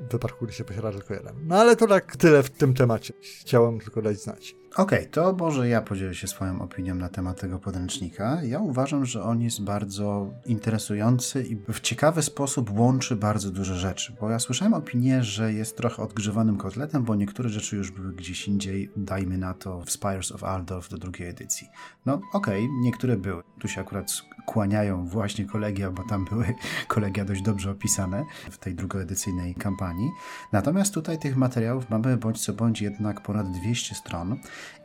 W 0.00 0.12
wypadku, 0.12 0.44
gdy 0.44 0.54
się 0.54 0.64
posiada 0.64 0.92
tylko 0.92 1.14
jeden. 1.14 1.34
No 1.46 1.56
ale 1.56 1.76
to 1.76 1.86
tak 1.86 2.16
tyle 2.16 2.42
w 2.42 2.50
tym 2.50 2.74
temacie. 2.74 3.14
Chciałem 3.40 3.80
tylko 3.80 4.02
dać 4.02 4.20
znać. 4.20 4.56
Okej, 4.76 4.98
okay, 4.98 5.10
to 5.10 5.32
może 5.32 5.68
ja 5.68 5.82
podzielę 5.82 6.14
się 6.14 6.28
swoją 6.28 6.62
opinią 6.62 6.94
na 6.94 7.08
temat 7.08 7.40
tego 7.40 7.58
podręcznika. 7.58 8.42
Ja 8.42 8.58
uważam, 8.58 9.06
że 9.06 9.22
on 9.22 9.42
jest 9.42 9.62
bardzo 9.62 10.30
interesujący 10.46 11.42
i 11.42 11.56
w 11.72 11.80
ciekawy 11.80 12.22
sposób 12.22 12.78
łączy 12.78 13.16
bardzo 13.16 13.50
duże 13.50 13.76
rzeczy. 13.76 14.16
Bo 14.20 14.30
ja 14.30 14.38
słyszałem 14.38 14.74
opinię, 14.74 15.24
że 15.24 15.52
jest 15.52 15.76
trochę 15.76 16.02
odgrzewanym 16.02 16.56
kotletem, 16.56 17.04
bo 17.04 17.14
niektóre 17.14 17.48
rzeczy 17.48 17.76
już 17.76 17.90
były 17.90 18.12
gdzieś 18.12 18.48
indziej, 18.48 18.90
dajmy 18.96 19.38
na 19.38 19.54
to 19.54 19.80
w 19.80 19.90
Spires 19.90 20.32
of 20.32 20.44
Aldorf 20.44 20.88
do 20.88 20.98
drugiej 20.98 21.28
edycji. 21.28 21.68
No 22.06 22.14
okej, 22.14 22.64
okay, 22.64 22.80
niektóre 22.80 23.16
były. 23.16 23.42
Tu 23.60 23.68
się 23.68 23.80
akurat 23.80 24.12
kłaniają 24.46 25.06
właśnie 25.06 25.44
kolegia, 25.46 25.90
bo 25.90 26.02
tam 26.08 26.24
były 26.24 26.54
kolegia 26.88 27.24
dość 27.24 27.42
dobrze 27.42 27.70
opisane 27.70 28.24
w 28.50 28.58
tej 28.58 28.74
drugoedycyjnej 28.74 29.54
kampanii. 29.54 30.10
Natomiast 30.52 30.94
tutaj 30.94 31.18
tych 31.18 31.36
materiałów 31.36 31.90
mamy 31.90 32.16
bądź 32.16 32.44
co 32.44 32.52
bądź 32.52 32.80
jednak 32.80 33.22
ponad 33.22 33.50
200 33.50 33.94
stron 33.94 34.36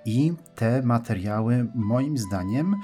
i 0.05 0.33
te 0.55 0.81
materiały 0.81 1.67
moim 1.75 2.17
zdaniem 2.17 2.75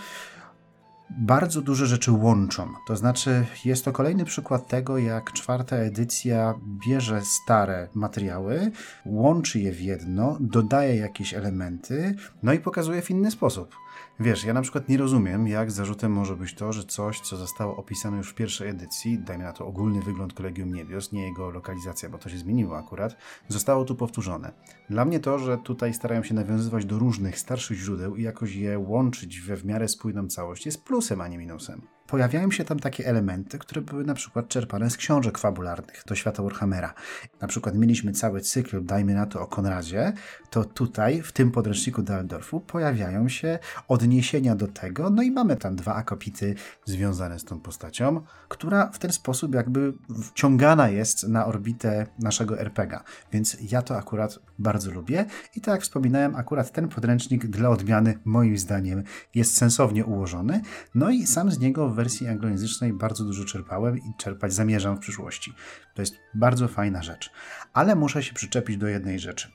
bardzo 1.09 1.61
duże 1.61 1.87
rzeczy 1.87 2.11
łączą. 2.11 2.73
To 2.87 2.95
znaczy, 2.95 3.45
jest 3.65 3.85
to 3.85 3.91
kolejny 3.91 4.25
przykład 4.25 4.67
tego, 4.67 4.97
jak 4.97 5.31
czwarta 5.31 5.75
edycja 5.75 6.53
bierze 6.87 7.21
stare 7.21 7.87
materiały, 7.93 8.71
łączy 9.05 9.59
je 9.59 9.71
w 9.71 9.81
jedno, 9.81 10.37
dodaje 10.39 10.95
jakieś 10.95 11.33
elementy, 11.33 12.15
no 12.43 12.53
i 12.53 12.59
pokazuje 12.59 13.01
w 13.01 13.09
inny 13.11 13.31
sposób. 13.31 13.75
Wiesz, 14.19 14.43
ja 14.43 14.53
na 14.53 14.61
przykład 14.61 14.89
nie 14.89 14.97
rozumiem, 14.97 15.47
jak 15.47 15.71
zarzutem 15.71 16.11
może 16.11 16.35
być 16.35 16.53
to, 16.53 16.73
że 16.73 16.83
coś, 16.83 17.19
co 17.19 17.37
zostało 17.37 17.75
opisane 17.75 18.17
już 18.17 18.29
w 18.29 18.35
pierwszej 18.35 18.69
edycji, 18.69 19.19
dajmy 19.19 19.43
na 19.43 19.53
to 19.53 19.65
ogólny 19.65 20.01
wygląd 20.01 20.33
Kolegium 20.33 20.73
Niebios, 20.73 21.11
nie 21.11 21.27
jego 21.27 21.49
lokalizacja, 21.49 22.09
bo 22.09 22.17
to 22.17 22.29
się 22.29 22.37
zmieniło 22.37 22.77
akurat, 22.77 23.15
zostało 23.47 23.85
tu 23.85 23.95
powtórzone. 23.95 24.51
Dla 24.89 25.05
mnie 25.05 25.19
to, 25.19 25.39
że 25.39 25.57
tutaj 25.57 25.93
starają 25.93 26.23
się 26.23 26.33
nawiązywać 26.33 26.85
do 26.85 26.99
różnych 26.99 27.39
starszych 27.39 27.77
źródeł 27.77 28.15
i 28.15 28.23
jakoś 28.23 28.55
je 28.55 28.79
łączyć 28.79 29.41
we 29.41 29.57
w 29.57 29.65
miarę 29.65 29.87
spójną 29.87 30.27
całość, 30.27 30.65
jest 30.65 30.83
plusem, 30.83 31.21
a 31.21 31.27
nie 31.27 31.37
minusem 31.37 31.81
pojawiają 32.07 32.51
się 32.51 32.63
tam 32.65 32.79
takie 32.79 33.07
elementy, 33.07 33.59
które 33.59 33.81
były 33.81 34.03
na 34.03 34.13
przykład 34.13 34.47
czerpane 34.47 34.89
z 34.89 34.97
książek 34.97 35.37
fabularnych 35.37 36.03
do 36.07 36.15
świata 36.15 36.43
Warhammera. 36.43 36.93
Na 37.41 37.47
przykład 37.47 37.75
mieliśmy 37.75 38.11
cały 38.11 38.41
cykl, 38.41 38.85
dajmy 38.85 39.13
na 39.13 39.25
to 39.25 39.41
o 39.41 39.47
Konradzie, 39.47 40.13
to 40.49 40.65
tutaj, 40.65 41.21
w 41.21 41.31
tym 41.31 41.51
podręczniku 41.51 42.01
Daldorfu, 42.01 42.59
pojawiają 42.59 43.29
się 43.29 43.59
odniesienia 43.87 44.55
do 44.55 44.67
tego, 44.67 45.09
no 45.09 45.21
i 45.21 45.31
mamy 45.31 45.55
tam 45.55 45.75
dwa 45.75 45.95
akopity 45.95 46.55
związane 46.85 47.39
z 47.39 47.43
tą 47.43 47.59
postacią, 47.59 48.21
która 48.47 48.87
w 48.91 48.99
ten 48.99 49.11
sposób 49.11 49.55
jakby 49.55 49.93
wciągana 50.23 50.89
jest 50.89 51.27
na 51.27 51.45
orbitę 51.45 52.07
naszego 52.19 52.59
RPGa. 52.59 53.03
Więc 53.31 53.57
ja 53.71 53.81
to 53.81 53.97
akurat 53.97 54.39
bardzo 54.59 54.91
lubię 54.91 55.25
i 55.55 55.61
tak 55.61 55.73
jak 55.73 55.81
wspominałem, 55.81 56.35
akurat 56.35 56.71
ten 56.71 56.87
podręcznik 56.87 57.47
dla 57.47 57.69
odmiany 57.69 58.19
moim 58.25 58.57
zdaniem 58.57 59.03
jest 59.35 59.57
sensownie 59.57 60.05
ułożony, 60.05 60.61
no 60.95 61.09
i 61.09 61.27
sam 61.27 61.51
z 61.51 61.59
niego 61.59 61.89
wersji 62.05 62.27
anglojęzycznej 62.27 62.93
bardzo 62.93 63.23
dużo 63.23 63.45
czerpałem 63.45 63.97
i 63.97 64.13
czerpać 64.17 64.53
zamierzam 64.53 64.97
w 64.97 64.99
przyszłości. 64.99 65.53
To 65.93 66.01
jest 66.01 66.15
bardzo 66.33 66.67
fajna 66.67 67.03
rzecz. 67.03 67.31
Ale 67.73 67.95
muszę 67.95 68.23
się 68.23 68.33
przyczepić 68.33 68.77
do 68.77 68.87
jednej 68.87 69.19
rzeczy. 69.19 69.51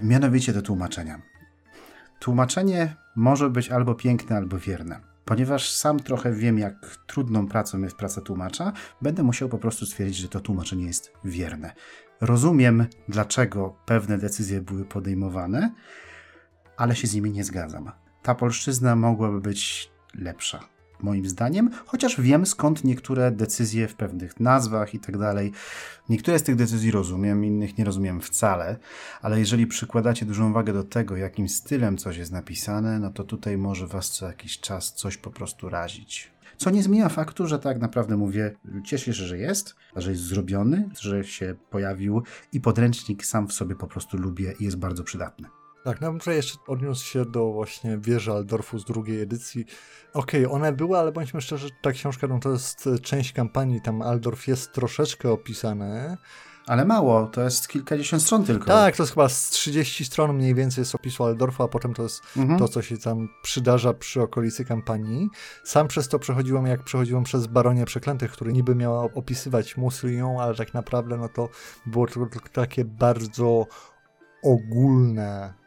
Mianowicie 0.00 0.52
do 0.52 0.62
tłumaczenia. 0.62 1.22
Tłumaczenie 2.20 2.96
może 3.16 3.50
być 3.50 3.68
albo 3.70 3.94
piękne, 3.94 4.36
albo 4.36 4.58
wierne. 4.58 5.00
Ponieważ 5.24 5.70
sam 5.70 6.00
trochę 6.00 6.32
wiem, 6.32 6.58
jak 6.58 6.96
trudną 7.06 7.46
pracą 7.46 7.82
jest 7.82 7.96
praca 7.96 8.20
tłumacza, 8.20 8.72
będę 9.02 9.22
musiał 9.22 9.48
po 9.48 9.58
prostu 9.58 9.86
stwierdzić, 9.86 10.16
że 10.16 10.28
to 10.28 10.40
tłumaczenie 10.40 10.86
jest 10.86 11.12
wierne. 11.24 11.72
Rozumiem, 12.20 12.86
dlaczego 13.08 13.76
pewne 13.86 14.18
decyzje 14.18 14.60
były 14.60 14.84
podejmowane, 14.84 15.72
ale 16.76 16.96
się 16.96 17.06
z 17.06 17.14
nimi 17.14 17.30
nie 17.30 17.44
zgadzam. 17.44 17.90
Ta 18.22 18.34
polszczyzna 18.34 18.96
mogłaby 18.96 19.40
być 19.40 19.90
lepsza 20.14 20.77
moim 21.02 21.28
zdaniem, 21.28 21.70
chociaż 21.86 22.20
wiem 22.20 22.46
skąd 22.46 22.84
niektóre 22.84 23.30
decyzje 23.30 23.88
w 23.88 23.94
pewnych 23.94 24.40
nazwach 24.40 24.94
i 24.94 24.98
tak 24.98 25.18
dalej. 25.18 25.52
Niektóre 26.08 26.38
z 26.38 26.42
tych 26.42 26.56
decyzji 26.56 26.90
rozumiem, 26.90 27.44
innych 27.44 27.78
nie 27.78 27.84
rozumiem 27.84 28.20
wcale, 28.20 28.76
ale 29.22 29.38
jeżeli 29.38 29.66
przykładacie 29.66 30.26
dużą 30.26 30.52
wagę 30.52 30.72
do 30.72 30.84
tego, 30.84 31.16
jakim 31.16 31.48
stylem 31.48 31.98
coś 31.98 32.16
jest 32.16 32.32
napisane, 32.32 32.98
no 32.98 33.10
to 33.10 33.24
tutaj 33.24 33.58
może 33.58 33.86
was 33.86 34.10
co 34.10 34.26
jakiś 34.26 34.60
czas 34.60 34.92
coś 34.92 35.16
po 35.16 35.30
prostu 35.30 35.68
razić. 35.68 36.30
Co 36.56 36.70
nie 36.70 36.82
zmienia 36.82 37.08
faktu, 37.08 37.46
że 37.46 37.58
tak 37.58 37.80
naprawdę 37.80 38.16
mówię, 38.16 38.54
cieszę 38.84 39.14
się, 39.14 39.26
że 39.26 39.38
jest, 39.38 39.74
że 39.96 40.10
jest 40.10 40.22
zrobiony, 40.22 40.88
że 41.00 41.24
się 41.24 41.54
pojawił 41.70 42.22
i 42.52 42.60
podręcznik 42.60 43.24
sam 43.24 43.48
w 43.48 43.52
sobie 43.52 43.74
po 43.74 43.86
prostu 43.86 44.16
lubię 44.16 44.54
i 44.60 44.64
jest 44.64 44.76
bardzo 44.76 45.04
przydatny. 45.04 45.48
Tak, 45.84 46.00
no 46.00 46.12
muszę 46.12 46.34
jeszcze 46.34 46.58
odniósł 46.66 47.04
się 47.04 47.24
do 47.24 47.52
właśnie 47.52 47.98
wieży 47.98 48.32
Aldorfu 48.32 48.78
z 48.78 48.84
drugiej 48.84 49.20
edycji. 49.20 49.64
Okej, 50.14 50.46
okay, 50.46 50.56
one 50.56 50.72
były, 50.72 50.98
ale 50.98 51.12
bądźmy 51.12 51.40
szczerzy, 51.40 51.68
ta 51.82 51.92
książka 51.92 52.26
no 52.26 52.38
to 52.38 52.52
jest 52.52 52.88
część 53.02 53.32
kampanii, 53.32 53.80
tam 53.80 54.02
Aldorf 54.02 54.48
jest 54.48 54.72
troszeczkę 54.72 55.30
opisany. 55.30 56.16
Ale 56.68 56.84
mało, 56.84 57.26
to 57.26 57.42
jest 57.42 57.68
kilkadziesiąt 57.68 58.22
stron 58.22 58.44
tylko. 58.44 58.66
Tak, 58.66 58.96
to 58.96 59.02
jest 59.02 59.14
chyba 59.14 59.28
z 59.28 59.48
30 59.48 60.04
stron 60.04 60.36
mniej 60.36 60.54
więcej 60.54 60.82
jest 60.82 60.94
opisu 60.94 61.24
Aldorfu, 61.24 61.62
a 61.62 61.68
potem 61.68 61.94
to 61.94 62.02
jest 62.02 62.22
mhm. 62.36 62.58
to, 62.58 62.68
co 62.68 62.82
się 62.82 62.98
tam 62.98 63.28
przydarza 63.42 63.94
przy 63.94 64.22
okolicy 64.22 64.64
kampanii. 64.64 65.28
Sam 65.64 65.88
przez 65.88 66.08
to 66.08 66.18
przechodziłem, 66.18 66.66
jak 66.66 66.84
przechodziłem 66.84 67.24
przez 67.24 67.46
Baronie 67.46 67.84
Przeklętych, 67.84 68.32
który 68.32 68.52
niby 68.52 68.74
miała 68.74 69.02
opisywać 69.02 69.76
Muslią, 69.76 70.40
ale 70.40 70.54
tak 70.54 70.74
naprawdę 70.74 71.16
no 71.16 71.28
to 71.28 71.48
było 71.86 72.06
tylko 72.06 72.48
takie 72.52 72.84
bardzo 72.84 73.66
ogólne 74.42 75.57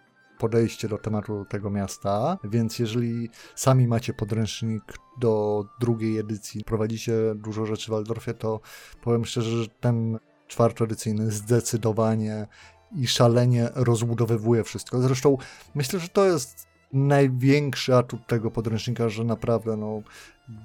podejście 0.41 0.87
do 0.87 0.97
tematu 0.97 1.45
tego 1.49 1.69
miasta, 1.69 2.37
więc 2.43 2.79
jeżeli 2.79 3.29
sami 3.55 3.87
macie 3.87 4.13
podręcznik 4.13 4.83
do 5.19 5.65
drugiej 5.79 6.17
edycji, 6.17 6.63
prowadzicie 6.63 7.13
dużo 7.35 7.65
rzeczy 7.65 7.87
w 7.87 7.89
Waldorfie, 7.89 8.33
to 8.33 8.59
powiem 9.03 9.25
szczerze, 9.25 9.63
że 9.63 9.67
ten 9.67 10.19
czwartoedycyjny 10.47 11.31
zdecydowanie 11.31 12.47
i 12.95 13.07
szalenie 13.07 13.69
rozbudowywuje 13.75 14.63
wszystko. 14.63 15.01
Zresztą 15.01 15.37
myślę, 15.75 15.99
że 15.99 16.07
to 16.07 16.25
jest 16.25 16.67
największy 16.93 17.95
atut 17.95 18.27
tego 18.27 18.51
podręcznika, 18.51 19.09
że 19.09 19.23
naprawdę 19.23 19.77
no, 19.77 20.01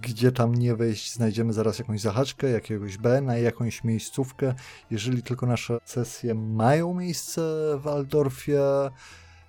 gdzie 0.03 0.33
tam 0.33 0.55
nie 0.55 0.77
wejść, 0.77 1.15
znajdziemy 1.15 1.53
zaraz 1.53 1.79
jakąś 1.79 2.01
zahaczkę, 2.01 2.51
jakiegoś 2.51 2.99
B 2.99 3.21
na 3.21 3.37
jakąś 3.37 3.85
miejscówkę. 3.85 4.55
Jeżeli 4.91 5.23
tylko 5.23 5.47
nasze 5.47 5.79
sesje 5.85 6.35
mają 6.35 6.95
miejsce 6.95 7.41
w 7.79 7.83
Waldorfie, 7.83 8.91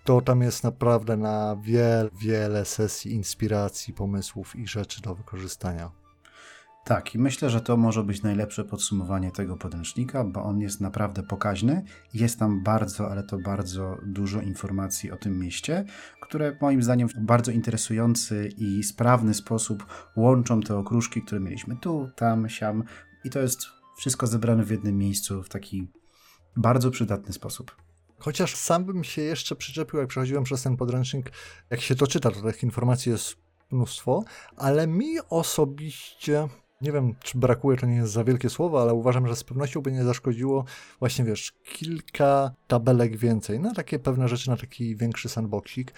to 0.08 0.22
tam 0.22 0.42
jest 0.42 0.64
naprawdę 0.64 1.18
na 1.18 1.56
wiele, 1.62 2.10
wiele 2.20 2.66
sesji 2.66 3.14
inspiracji, 3.14 3.94
pomysłów 3.94 4.56
i 4.56 4.68
rzeczy 4.68 5.02
do 5.02 5.16
wykorzystania. 5.16 5.92
Tak, 6.86 7.16
i 7.16 7.20
myślę, 7.20 7.50
że 7.50 7.62
to 7.62 7.78
może 7.78 8.04
być 8.04 8.24
najlepsze 8.24 8.64
podsumowanie 8.64 9.32
tego 9.32 9.58
podręcznika, 9.58 10.24
bo 10.24 10.44
on 10.44 10.60
jest 10.60 10.82
naprawdę 10.82 11.24
pokaźny. 11.24 11.84
Jest 12.14 12.40
tam 12.40 12.64
bardzo, 12.64 13.12
ale 13.12 13.24
to 13.24 13.38
bardzo 13.38 13.98
dużo 14.06 14.42
informacji 14.42 15.12
o 15.12 15.18
tym 15.18 15.40
mieście, 15.40 15.86
które 16.22 16.58
moim 16.62 16.84
zdaniem 16.84 17.10
w 17.10 17.14
bardzo 17.20 17.52
interesujący 17.52 18.50
i 18.58 18.84
sprawny 18.84 19.34
sposób 19.34 19.86
łączą 20.16 20.62
te 20.62 20.78
okruszki, 20.78 21.22
które 21.22 21.42
mieliśmy 21.42 21.76
tu, 21.76 22.10
tam, 22.16 22.50
siam. 22.50 22.84
I 23.24 23.30
to 23.30 23.40
jest 23.40 23.66
wszystko 23.98 24.28
zebrane 24.28 24.64
w 24.64 24.72
jednym 24.72 24.98
miejscu 24.98 25.44
w 25.44 25.50
taki 25.50 25.92
bardzo 26.58 26.92
przydatny 26.92 27.34
sposób. 27.34 27.88
Chociaż 28.20 28.56
sam 28.56 28.86
bym 28.86 29.04
się 29.04 29.22
jeszcze 29.22 29.56
przyczepił, 29.56 30.00
jak 30.00 30.08
przechodziłem 30.08 30.44
przez 30.44 30.64
ten 30.64 30.78
podręcznik, 30.78 31.32
jak 31.70 31.82
się 31.82 31.96
to 31.96 32.08
czyta, 32.08 32.32
to 32.32 32.42
tych 32.42 32.64
informacji 32.64 33.12
jest 33.12 33.36
mnóstwo, 33.72 34.24
ale 34.58 34.88
mi 34.88 35.18
osobiście, 35.30 36.48
nie 36.82 36.92
wiem, 36.92 37.16
czy 37.24 37.38
brakuje, 37.38 37.78
to 37.78 37.86
nie 37.86 37.96
jest 37.96 38.14
za 38.14 38.24
wielkie 38.24 38.50
słowo, 38.50 38.82
ale 38.82 38.94
uważam, 38.94 39.28
że 39.28 39.36
z 39.36 39.44
pewnością 39.44 39.82
by 39.82 39.92
nie 39.92 40.04
zaszkodziło 40.04 40.66
właśnie, 41.00 41.26
wiesz, 41.26 41.54
kilka 41.64 42.52
tabelek 42.68 43.18
więcej, 43.18 43.60
na 43.60 43.74
takie 43.74 44.00
pewne 44.00 44.28
rzeczy, 44.28 44.50
na 44.50 44.58
taki 44.58 44.96
większy 44.96 45.30
sandboxik, 45.30 45.94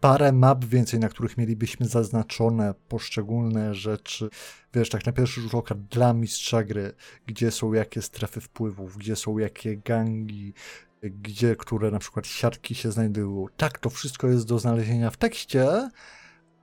parę 0.00 0.32
map 0.32 0.64
więcej, 0.64 1.00
na 1.00 1.08
których 1.08 1.36
mielibyśmy 1.36 1.86
zaznaczone 1.86 2.74
poszczególne 2.88 3.74
rzeczy, 3.74 4.28
wiesz, 4.74 4.90
tak 4.90 5.06
na 5.06 5.12
pierwszy 5.12 5.40
rzut 5.40 5.54
oka 5.54 5.74
dla 5.74 6.12
mistrza 6.12 6.64
gry, 6.64 6.92
gdzie 7.26 7.50
są 7.50 7.72
jakie 7.72 8.02
strefy 8.02 8.40
wpływów, 8.40 8.96
gdzie 8.96 9.16
są 9.16 9.38
jakie 9.38 9.76
gangi, 9.76 10.54
gdzie 11.02 11.56
które 11.56 11.90
na 11.90 11.98
przykład 11.98 12.26
siatki 12.26 12.74
się 12.74 12.92
znajdują. 12.92 13.46
Tak, 13.56 13.78
to 13.78 13.90
wszystko 13.90 14.28
jest 14.28 14.46
do 14.46 14.58
znalezienia 14.58 15.10
w 15.10 15.16
tekście, 15.16 15.90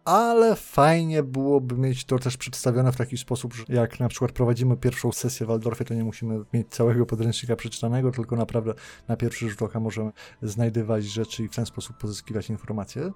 ale 0.05 0.55
fajnie 0.55 1.23
byłoby 1.23 1.77
mieć 1.77 2.05
to 2.05 2.19
też 2.19 2.37
przedstawione 2.37 2.91
w 2.91 2.95
taki 2.95 3.17
sposób, 3.17 3.53
że 3.53 3.63
jak 3.69 3.99
na 3.99 4.07
przykład 4.07 4.31
prowadzimy 4.31 4.77
pierwszą 4.77 5.11
sesję 5.11 5.45
w 5.45 5.49
Waldorfie, 5.49 5.85
to 5.85 5.93
nie 5.93 6.03
musimy 6.03 6.39
mieć 6.53 6.67
całego 6.69 7.05
podręcznika 7.05 7.55
przeczytanego, 7.55 8.11
tylko 8.11 8.35
naprawdę 8.35 8.73
na 9.07 9.17
pierwszy 9.17 9.49
rzut 9.49 9.61
oka 9.61 9.79
możemy 9.79 10.11
znajdywać 10.41 11.03
rzeczy 11.03 11.43
i 11.43 11.47
w 11.47 11.55
ten 11.55 11.65
sposób 11.65 11.97
pozyskiwać 11.97 12.49
informacje. 12.49 13.11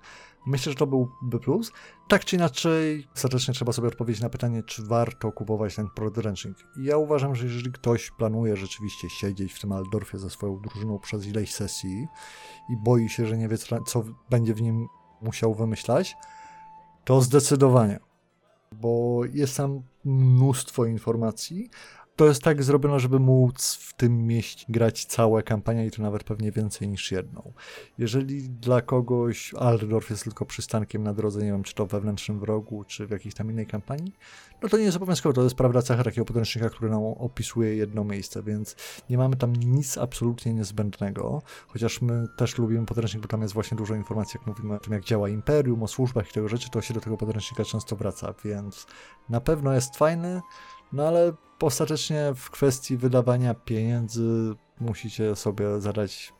Myślę, 0.47 0.71
że 0.71 0.77
to 0.77 0.87
byłby 0.87 1.39
plus. 1.39 1.71
Tak 2.07 2.25
czy 2.25 2.35
inaczej, 2.35 3.07
ostatecznie 3.15 3.53
trzeba 3.53 3.71
sobie 3.71 3.87
odpowiedzieć 3.87 4.21
na 4.21 4.29
pytanie, 4.29 4.63
czy 4.63 4.83
warto 4.83 5.31
kupować 5.31 5.75
ten 5.75 5.89
podręcznik. 5.95 6.57
Ja 6.81 6.97
uważam, 6.97 7.35
że 7.35 7.45
jeżeli 7.45 7.71
ktoś 7.71 8.11
planuje 8.11 8.57
rzeczywiście 8.57 9.09
siedzieć 9.09 9.53
w 9.53 9.61
tym 9.61 9.69
Waldorfie 9.69 10.17
ze 10.17 10.29
swoją 10.29 10.59
drużyną 10.59 10.99
przez 10.99 11.27
ileś 11.27 11.53
sesji 11.53 12.07
i 12.69 12.77
boi 12.77 13.09
się, 13.09 13.25
że 13.25 13.37
nie 13.37 13.47
wie, 13.47 13.57
co 13.87 14.03
będzie 14.29 14.53
w 14.53 14.61
nim 14.61 14.87
musiał 15.21 15.55
wymyślać, 15.55 16.15
to 17.09 17.21
zdecydowanie, 17.21 17.99
bo 18.71 19.21
jest 19.33 19.57
tam 19.57 19.81
mnóstwo 20.05 20.85
informacji, 20.85 21.69
to 22.19 22.27
jest 22.27 22.43
tak 22.43 22.63
zrobione, 22.63 22.99
żeby 22.99 23.19
móc 23.19 23.75
w 23.75 23.93
tym 23.93 24.27
mieście 24.27 24.65
grać 24.69 25.05
całe 25.05 25.43
kampania 25.43 25.85
i 25.85 25.91
to 25.91 26.01
nawet 26.01 26.23
pewnie 26.23 26.51
więcej 26.51 26.87
niż 26.87 27.11
jedną. 27.11 27.53
Jeżeli 27.97 28.49
dla 28.49 28.81
kogoś 28.81 29.53
Aldorf 29.53 30.09
jest 30.09 30.23
tylko 30.23 30.45
przystankiem 30.45 31.03
na 31.03 31.13
drodze, 31.13 31.39
nie 31.39 31.51
wiem, 31.51 31.63
czy 31.63 31.75
to 31.75 31.85
wewnętrznym 31.85 32.39
wrogu, 32.39 32.83
czy 32.83 33.07
w 33.07 33.11
jakiejś 33.11 33.35
tam 33.35 33.51
innej 33.51 33.67
kampanii, 33.67 34.13
no 34.61 34.69
to 34.69 34.77
nie 34.77 34.83
jest 34.83 34.97
obowiązkowe, 34.97 35.33
to 35.33 35.43
jest 35.43 35.55
prawda 35.55 35.81
cecha 35.81 36.03
takiego 36.03 36.25
podręcznika, 36.25 36.69
który 36.69 36.91
nam 36.91 37.03
opisuje 37.03 37.75
jedno 37.75 38.03
miejsce, 38.03 38.43
więc 38.43 38.75
nie 39.09 39.17
mamy 39.17 39.35
tam 39.35 39.55
nic 39.55 39.97
absolutnie 39.97 40.53
niezbędnego, 40.53 41.41
chociaż 41.67 42.01
my 42.01 42.27
też 42.37 42.57
lubimy 42.57 42.85
podręcznik, 42.85 43.21
bo 43.21 43.27
tam 43.27 43.41
jest 43.41 43.53
właśnie 43.53 43.77
dużo 43.77 43.95
informacji, 43.95 44.37
jak 44.39 44.47
mówimy 44.47 44.75
o 44.75 44.79
tym, 44.79 44.93
jak 44.93 45.03
działa 45.05 45.29
imperium, 45.29 45.83
o 45.83 45.87
służbach 45.87 46.29
i 46.29 46.33
tego 46.33 46.47
rzeczy, 46.47 46.69
to 46.69 46.81
się 46.81 46.93
do 46.93 47.01
tego 47.01 47.17
podręcznika 47.17 47.65
często 47.65 47.95
wraca, 47.95 48.33
więc 48.45 48.87
na 49.29 49.41
pewno 49.41 49.73
jest 49.73 49.97
fajny, 49.97 50.41
no 50.93 51.07
ale 51.07 51.33
ostatecznie 51.61 52.31
w 52.35 52.49
kwestii 52.49 52.97
wydawania 52.97 53.53
pieniędzy 53.53 54.55
musicie 54.79 55.35
sobie 55.35 55.81
zadać 55.81 56.33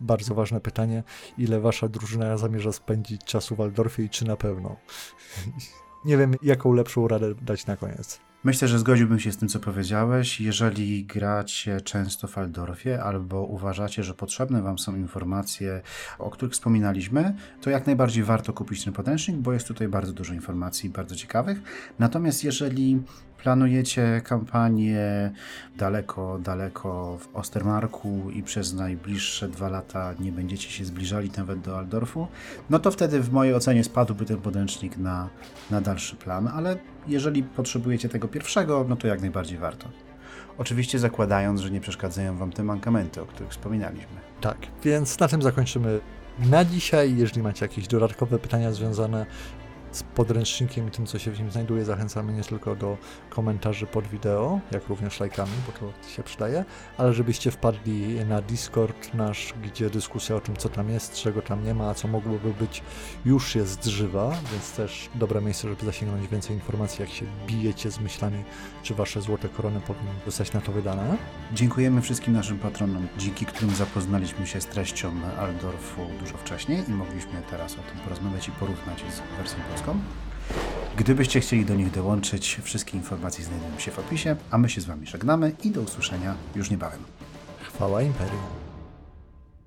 bardzo 0.00 0.34
ważne 0.34 0.60
pytanie, 0.60 1.02
ile 1.38 1.60
wasza 1.60 1.88
drużyna 1.88 2.36
zamierza 2.36 2.72
spędzić 2.72 3.24
czasu 3.24 3.54
w 3.54 3.58
Waldorfie 3.58 4.02
i 4.02 4.10
czy 4.10 4.24
na 4.24 4.36
pewno. 4.36 4.76
Nie 6.04 6.16
wiem, 6.16 6.34
jaką 6.42 6.72
lepszą 6.72 7.08
radę 7.08 7.34
dać 7.34 7.66
na 7.66 7.76
koniec. 7.76 8.20
Myślę, 8.44 8.68
że 8.68 8.78
zgodziłbym 8.78 9.20
się 9.20 9.32
z 9.32 9.36
tym, 9.36 9.48
co 9.48 9.60
powiedziałeś. 9.60 10.40
Jeżeli 10.40 11.04
gracie 11.04 11.80
często 11.80 12.28
w 12.28 12.38
Aldorfie 12.38 13.02
albo 13.02 13.42
uważacie, 13.42 14.04
że 14.04 14.14
potrzebne 14.14 14.62
Wam 14.62 14.78
są 14.78 14.96
informacje, 14.96 15.82
o 16.18 16.30
których 16.30 16.52
wspominaliśmy, 16.52 17.34
to 17.60 17.70
jak 17.70 17.86
najbardziej 17.86 18.24
warto 18.24 18.52
kupić 18.52 18.84
ten 18.84 18.92
podręcznik, 18.92 19.36
bo 19.36 19.52
jest 19.52 19.68
tutaj 19.68 19.88
bardzo 19.88 20.12
dużo 20.12 20.34
informacji 20.34 20.90
bardzo 20.90 21.16
ciekawych. 21.16 21.62
Natomiast 21.98 22.44
jeżeli 22.44 23.02
planujecie 23.42 24.20
kampanię 24.24 25.30
daleko, 25.76 26.38
daleko 26.38 27.18
w 27.18 27.36
Ostermarku 27.36 28.30
i 28.30 28.42
przez 28.42 28.74
najbliższe 28.74 29.48
dwa 29.48 29.68
lata 29.68 30.14
nie 30.20 30.32
będziecie 30.32 30.70
się 30.70 30.84
zbliżali 30.84 31.30
nawet 31.36 31.60
do 31.60 31.78
Aldorfu, 31.78 32.28
no 32.70 32.78
to 32.78 32.90
wtedy 32.90 33.20
w 33.20 33.32
mojej 33.32 33.54
ocenie 33.54 33.84
spadłby 33.84 34.24
ten 34.24 34.36
podręcznik 34.36 34.96
na, 34.96 35.28
na 35.70 35.80
dalszy 35.80 36.16
plan, 36.16 36.48
ale 36.48 36.76
jeżeli 37.06 37.42
potrzebujecie 37.42 38.08
tego 38.08 38.28
pierwszego, 38.28 38.86
no 38.88 38.96
to 38.96 39.06
jak 39.06 39.20
najbardziej 39.20 39.58
warto. 39.58 39.88
Oczywiście 40.58 40.98
zakładając, 40.98 41.60
że 41.60 41.70
nie 41.70 41.80
przeszkadzają 41.80 42.36
Wam 42.36 42.52
te 42.52 42.64
mankamenty, 42.64 43.22
o 43.22 43.26
których 43.26 43.50
wspominaliśmy. 43.50 44.16
Tak, 44.40 44.58
więc 44.84 45.18
na 45.18 45.28
tym 45.28 45.42
zakończymy 45.42 46.00
na 46.38 46.64
dzisiaj. 46.64 47.16
Jeżeli 47.16 47.42
macie 47.42 47.64
jakieś 47.64 47.88
dodatkowe 47.88 48.38
pytania 48.38 48.72
związane 48.72 49.26
z 49.92 50.02
podręcznikiem 50.02 50.88
i 50.88 50.90
tym, 50.90 51.06
co 51.06 51.18
się 51.18 51.30
w 51.30 51.38
nim 51.38 51.50
znajduje, 51.50 51.84
zachęcamy 51.84 52.32
nie 52.32 52.42
tylko 52.42 52.76
do 52.76 52.98
komentarzy 53.30 53.86
pod 53.86 54.06
wideo, 54.06 54.60
jak 54.70 54.88
również 54.88 55.20
lajkami, 55.20 55.52
bo 55.66 55.72
to 55.72 56.08
się 56.08 56.22
przydaje, 56.22 56.64
ale 56.98 57.12
żebyście 57.12 57.50
wpadli 57.50 58.24
na 58.24 58.42
Discord 58.42 59.14
nasz, 59.14 59.54
gdzie 59.62 59.90
dyskusja 59.90 60.36
o 60.36 60.40
tym, 60.40 60.56
co 60.56 60.68
tam 60.68 60.90
jest, 60.90 61.14
czego 61.14 61.42
tam 61.42 61.64
nie 61.64 61.74
ma, 61.74 61.90
a 61.90 61.94
co 61.94 62.08
mogłoby 62.08 62.54
być, 62.54 62.82
już 63.24 63.54
jest 63.54 63.84
żywa, 63.84 64.30
więc 64.52 64.72
też 64.72 65.10
dobre 65.14 65.40
miejsce, 65.40 65.68
żeby 65.68 65.84
zasięgnąć 65.84 66.28
więcej 66.28 66.56
informacji, 66.56 67.02
jak 67.02 67.10
się 67.10 67.26
bijecie 67.46 67.90
z 67.90 68.00
myślami, 68.00 68.44
czy 68.82 68.94
wasze 68.94 69.22
złote 69.22 69.48
korony 69.48 69.80
powinny 69.80 70.10
zostać 70.26 70.52
na 70.52 70.60
to 70.60 70.72
wydane. 70.72 71.16
Dziękujemy 71.52 72.02
wszystkim 72.02 72.34
naszym 72.34 72.58
patronom, 72.58 73.08
dzięki 73.18 73.46
którym 73.46 73.74
zapoznaliśmy 73.74 74.46
się 74.46 74.60
z 74.60 74.66
treścią 74.66 75.12
Aldorfu 75.38 76.06
dużo 76.20 76.36
wcześniej 76.36 76.84
i 76.88 76.92
mogliśmy 76.92 77.42
teraz 77.50 77.72
o 77.72 77.82
tym 77.90 78.00
porozmawiać 78.04 78.48
i 78.48 78.52
porównać 78.52 78.98
z 78.98 79.36
wersją 79.38 79.58
polską. 79.80 80.00
Gdybyście 80.96 81.40
chcieli 81.40 81.64
do 81.64 81.74
nich 81.74 81.90
dołączyć, 81.90 82.60
wszystkie 82.62 82.96
informacje 82.96 83.44
znajdują 83.44 83.78
się 83.78 83.90
w 83.90 83.98
opisie, 83.98 84.36
a 84.50 84.58
my 84.58 84.68
się 84.68 84.80
z 84.80 84.84
Wami 84.84 85.06
żegnamy 85.06 85.52
i 85.64 85.70
do 85.70 85.80
usłyszenia 85.80 86.34
już 86.54 86.70
niebawem. 86.70 87.00
Chwała 87.62 88.02
Imperium. 88.02 88.69